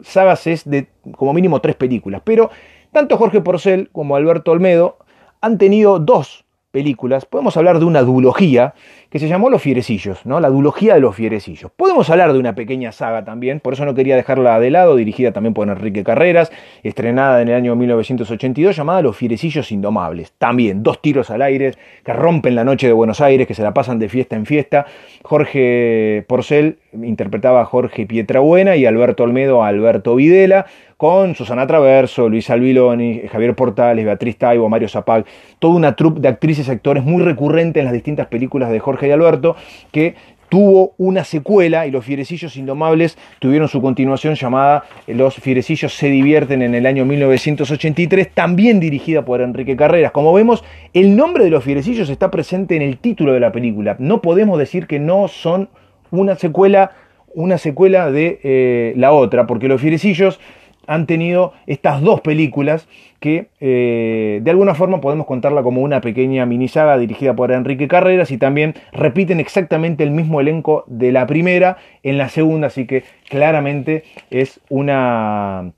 sagas 0.00 0.46
es 0.46 0.70
de 0.70 0.86
como 1.16 1.32
mínimo 1.32 1.60
tres 1.60 1.74
películas, 1.74 2.22
pero 2.24 2.48
tanto 2.92 3.16
Jorge 3.16 3.40
Porcel 3.40 3.88
como 3.90 4.14
Alberto 4.14 4.52
Olmedo 4.52 4.98
han 5.40 5.58
tenido 5.58 5.98
dos 5.98 6.44
películas, 6.70 7.24
podemos 7.24 7.56
hablar 7.56 7.80
de 7.80 7.86
una 7.86 8.02
duología 8.02 8.74
que 9.10 9.18
se 9.18 9.28
llamó 9.28 9.50
Los 9.50 9.60
Fierecillos, 9.60 10.24
¿no? 10.24 10.38
La 10.38 10.48
duología 10.48 10.94
de 10.94 11.00
los 11.00 11.16
Fierecillos. 11.16 11.72
Podemos 11.76 12.08
hablar 12.10 12.32
de 12.32 12.38
una 12.38 12.54
pequeña 12.54 12.92
saga 12.92 13.24
también, 13.24 13.58
por 13.58 13.72
eso 13.72 13.84
no 13.84 13.94
quería 13.94 14.14
dejarla 14.14 14.60
de 14.60 14.70
lado, 14.70 14.94
dirigida 14.94 15.32
también 15.32 15.52
por 15.52 15.68
Enrique 15.68 16.04
Carreras, 16.04 16.52
estrenada 16.84 17.42
en 17.42 17.48
el 17.48 17.54
año 17.54 17.74
1982, 17.74 18.76
llamada 18.76 19.02
Los 19.02 19.16
Fierecillos 19.16 19.72
Indomables. 19.72 20.32
También 20.38 20.84
dos 20.84 21.02
tiros 21.02 21.30
al 21.30 21.42
aire 21.42 21.74
que 22.04 22.12
rompen 22.12 22.54
la 22.54 22.64
noche 22.64 22.86
de 22.86 22.92
Buenos 22.92 23.20
Aires, 23.20 23.48
que 23.48 23.54
se 23.54 23.62
la 23.62 23.74
pasan 23.74 23.98
de 23.98 24.08
fiesta 24.08 24.36
en 24.36 24.46
fiesta. 24.46 24.86
Jorge 25.22 26.24
Porcel 26.28 26.78
interpretaba 26.92 27.62
a 27.62 27.64
Jorge 27.64 28.06
Pietrabuena 28.06 28.76
y 28.76 28.86
Alberto 28.86 29.24
Olmedo 29.24 29.64
a 29.64 29.68
Alberto 29.68 30.14
Videla 30.14 30.66
con 31.00 31.34
Susana 31.34 31.66
Traverso, 31.66 32.28
Luis 32.28 32.50
Albiloni, 32.50 33.22
Javier 33.32 33.54
Portales, 33.54 34.04
Beatriz 34.04 34.36
Taibo, 34.36 34.68
Mario 34.68 34.86
Zapag, 34.86 35.24
toda 35.58 35.74
una 35.74 35.96
troupe 35.96 36.20
de 36.20 36.28
actrices 36.28 36.68
y 36.68 36.70
actores 36.70 37.02
muy 37.02 37.22
recurrente 37.22 37.80
en 37.80 37.86
las 37.86 37.94
distintas 37.94 38.26
películas 38.26 38.70
de 38.70 38.80
Jorge 38.80 38.99
y 39.06 39.10
Alberto, 39.10 39.56
que 39.92 40.14
tuvo 40.50 40.94
una 40.98 41.24
secuela 41.24 41.86
y 41.86 41.90
los 41.90 42.04
Fierecillos 42.04 42.56
Indomables 42.56 43.16
tuvieron 43.38 43.68
su 43.68 43.80
continuación 43.80 44.34
llamada 44.34 44.84
Los 45.06 45.36
Fierecillos 45.36 45.94
se 45.94 46.10
divierten 46.10 46.60
en 46.60 46.74
el 46.74 46.84
año 46.84 47.06
1983, 47.06 48.32
también 48.34 48.80
dirigida 48.80 49.24
por 49.24 49.40
Enrique 49.40 49.76
Carreras. 49.76 50.10
Como 50.10 50.34
vemos, 50.34 50.62
el 50.92 51.16
nombre 51.16 51.44
de 51.44 51.50
los 51.50 51.64
Fierecillos 51.64 52.10
está 52.10 52.30
presente 52.30 52.76
en 52.76 52.82
el 52.82 52.98
título 52.98 53.32
de 53.32 53.40
la 53.40 53.52
película. 53.52 53.96
No 53.98 54.20
podemos 54.20 54.58
decir 54.58 54.86
que 54.86 54.98
no 54.98 55.28
son 55.28 55.70
una 56.10 56.34
secuela, 56.34 56.90
una 57.32 57.56
secuela 57.56 58.10
de 58.10 58.40
eh, 58.42 58.92
la 58.96 59.12
otra, 59.12 59.46
porque 59.46 59.68
los 59.68 59.80
Fierecillos 59.80 60.40
han 60.88 61.06
tenido 61.06 61.52
estas 61.66 62.02
dos 62.02 62.20
películas 62.20 62.88
que 63.20 63.48
eh, 63.60 64.40
de 64.42 64.50
alguna 64.50 64.74
forma 64.74 65.00
podemos 65.00 65.26
contarla 65.26 65.62
como 65.62 65.82
una 65.82 66.00
pequeña 66.00 66.46
minisaga 66.46 66.96
dirigida 66.96 67.36
por 67.36 67.52
Enrique 67.52 67.86
Carreras 67.86 68.30
y 68.30 68.38
también 68.38 68.74
repiten 68.92 69.40
exactamente 69.40 70.02
el 70.02 70.10
mismo 70.10 70.40
elenco 70.40 70.84
de 70.86 71.12
la 71.12 71.26
primera 71.26 71.76
en 72.02 72.16
la 72.16 72.30
segunda, 72.30 72.68
así 72.68 72.86
que 72.86 73.04
claramente 73.28 74.04
es 74.30 74.60
una, 74.70 75.72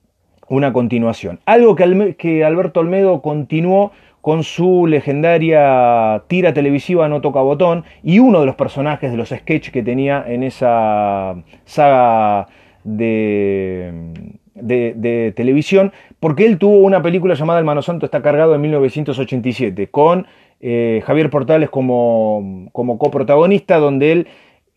una 0.49 0.73
continuación. 0.73 1.41
Algo 1.45 1.75
que, 1.75 2.45
Alberto 2.45 2.81
Olmedo 2.81 3.21
continuó 3.23 3.91
con 4.21 4.45
su 4.45 4.87
legendaria 4.87 6.23
tira 6.29 6.55
televisiva 6.55 7.09
No 7.09 7.21
Toca 7.21 7.41
Botón 7.41 7.85
y 8.05 8.21
uno 8.21 8.39
de 8.39 8.47
los 8.47 8.55
personajes 8.55 9.11
de 9.11 9.17
los 9.17 9.31
sketches 9.31 9.73
que 9.73 9.83
tenía 9.83 10.25
en 10.29 10.45
esa 10.45 11.35
saga 11.65 12.47
de 12.85 14.13
de, 14.55 15.33
televisión, 15.37 15.93
porque 16.23 16.47
él 16.47 16.57
tuvo 16.57 16.77
una 16.77 17.03
película 17.03 17.35
llamada 17.35 17.59
El 17.59 17.65
Mano 17.65 17.83
Santo 17.83 18.07
está 18.07 18.23
cargado 18.23 18.55
en 18.55 18.61
1987, 18.61 19.89
con 19.89 20.29
eh, 20.61 21.03
Javier 21.05 21.31
Portales 21.31 21.69
como, 21.69 22.69
como 22.71 22.97
coprotagonista, 22.97 23.79
donde 23.79 24.13
él 24.13 24.29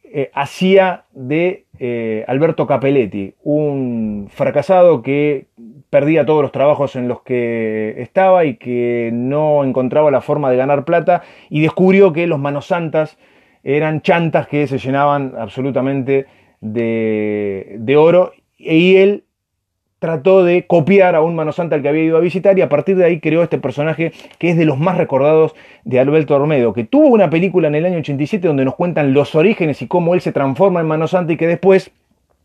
eh, 0.06 0.32
hacía 0.34 1.04
de 1.14 1.66
eh, 1.78 2.26
Alberto 2.28 2.66
Capelletti, 2.66 3.36
un 3.44 4.26
fracasado 4.32 5.04
que 5.04 5.46
perdía 5.92 6.26
todos 6.26 6.42
los 6.42 6.52
trabajos 6.52 6.96
en 6.96 7.08
los 7.08 7.22
que 7.22 7.94
estaba 8.00 8.46
y 8.46 8.56
que 8.56 9.12
no 9.14 9.64
encontraba 9.64 10.10
la 10.10 10.22
forma 10.22 10.50
de 10.50 10.58
ganar 10.58 10.84
plata 10.84 11.22
y 11.52 11.62
descubrió 11.62 12.12
que 12.12 12.26
los 12.26 12.40
manos 12.40 12.66
santas 12.66 13.20
eran 13.64 14.02
chantas 14.02 14.48
que 14.48 14.66
se 14.66 14.80
llenaban 14.80 15.34
absolutamente 15.38 16.26
de, 16.60 17.76
de 17.78 17.98
oro 17.98 18.32
y 18.58 18.96
él 18.96 19.25
trató 20.06 20.44
de 20.44 20.68
copiar 20.68 21.16
a 21.16 21.22
un 21.24 21.34
Mano 21.34 21.52
Santa 21.52 21.76
al 21.76 21.82
que 21.82 21.90
había 21.90 22.04
ido 22.04 22.18
a 22.18 22.20
visitar 22.20 22.56
y 22.60 22.62
a 22.62 22.70
partir 22.70 22.96
de 22.96 23.06
ahí 23.06 23.20
creó 23.20 23.42
este 23.42 23.58
personaje 23.58 24.12
que 24.38 24.52
es 24.52 24.56
de 24.56 24.64
los 24.64 24.78
más 24.78 25.00
recordados 25.00 25.56
de 25.84 26.00
Alberto 26.00 26.36
Ormedo, 26.36 26.74
que 26.74 26.84
tuvo 26.84 27.08
una 27.08 27.32
película 27.32 27.70
en 27.70 27.74
el 27.74 27.88
año 27.88 27.98
87 27.98 28.48
donde 28.48 28.66
nos 28.66 28.76
cuentan 28.76 29.14
los 29.14 29.34
orígenes 29.34 29.82
y 29.82 29.88
cómo 29.88 30.14
él 30.14 30.22
se 30.22 30.32
transforma 30.32 30.80
en 30.80 30.86
Mano 30.86 31.08
Santa 31.08 31.34
y 31.34 31.38
que 31.38 31.48
después, 31.48 31.90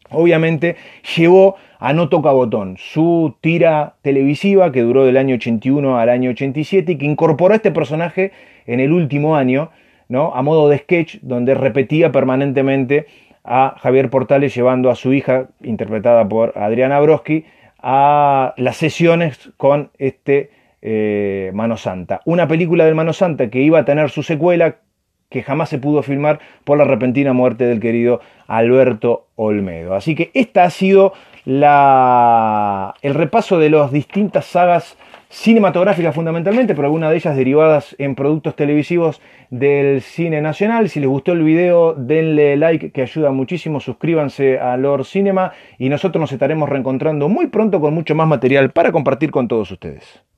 obviamente, 0.09 0.77
llevó 1.15 1.57
a 1.79 1.93
No 1.93 2.09
Toca 2.09 2.31
Botón, 2.31 2.77
su 2.79 3.35
tira 3.43 3.97
televisiva 4.01 4.73
que 4.73 4.81
duró 4.81 5.05
del 5.05 5.19
año 5.19 5.35
81 5.35 5.99
al 5.99 6.09
año 6.09 6.31
87 6.31 6.93
y 6.93 6.97
que 6.97 7.05
incorporó 7.05 7.53
a 7.53 7.57
este 7.57 7.73
personaje 7.73 8.33
en 8.65 8.81
el 8.81 8.91
último 8.91 9.37
año, 9.37 9.69
¿no? 10.09 10.35
a 10.35 10.41
modo 10.41 10.71
de 10.71 10.79
sketch, 10.79 11.19
donde 11.21 11.55
repetía 11.55 12.11
permanentemente 12.11 13.05
a 13.45 13.77
Javier 13.79 14.11
Portales 14.11 14.55
llevando 14.55 14.91
a 14.91 14.95
su 14.95 15.13
hija, 15.13 15.49
interpretada 15.63 16.29
por 16.29 16.57
Adriana 16.57 17.01
Broski, 17.01 17.45
a 17.83 18.55
las 18.57 18.77
sesiones 18.77 19.51
con 19.57 19.91
este 19.99 20.51
eh, 20.83 21.51
Mano 21.55 21.77
Santa. 21.77 22.21
Una 22.25 22.47
película 22.49 22.85
del 22.85 22.95
Mano 22.95 23.13
Santa 23.13 23.51
que 23.51 23.61
iba 23.61 23.81
a 23.81 23.85
tener 23.85 24.11
su 24.11 24.23
secuela 24.23 24.77
que 25.31 25.43
jamás 25.43 25.69
se 25.69 25.79
pudo 25.79 26.03
filmar 26.03 26.41
por 26.65 26.77
la 26.77 26.85
repentina 26.85 27.33
muerte 27.33 27.65
del 27.65 27.81
querido 27.81 28.21
Alberto 28.49 29.29
Olmedo. 29.37 29.95
Así 29.95 30.15
que 30.15 30.31
esta 30.35 30.65
ha 30.65 30.71
sido 30.71 31.13
la, 31.45 32.95
el 33.01 33.15
repaso 33.15 33.59
de 33.59 33.71
las 33.71 33.93
distintas 33.93 34.47
sagas 34.47 34.99
cinematográficas 35.31 36.15
fundamentalmente, 36.15 36.75
pero 36.75 36.89
algunas 36.89 37.11
de 37.11 37.17
ellas 37.17 37.37
derivadas 37.37 37.95
en 37.99 38.17
productos 38.17 38.57
televisivos 38.57 39.23
del 39.49 40.03
cine 40.03 40.43
nacional. 40.43 40.91
Si 40.91 41.01
les 41.01 41.09
gustó 41.09 41.33
el 41.33 41.45
video, 41.45 41.95
denle 41.95 42.57
like 42.57 42.91
que 42.91 43.03
ayuda 43.03 43.31
muchísimo, 43.31 43.81
suscríbanse 43.81 44.59
a 44.59 44.77
Lord 44.77 45.05
Cinema 45.05 45.53
y 45.79 45.89
nosotros 45.89 46.21
nos 46.21 46.33
estaremos 46.33 46.69
reencontrando 46.69 47.29
muy 47.29 47.47
pronto 47.47 47.81
con 47.81 47.95
mucho 47.95 48.15
más 48.15 48.27
material 48.27 48.71
para 48.73 48.93
compartir 48.93 49.31
con 49.31 49.47
todos 49.47 49.71
ustedes. 49.71 50.21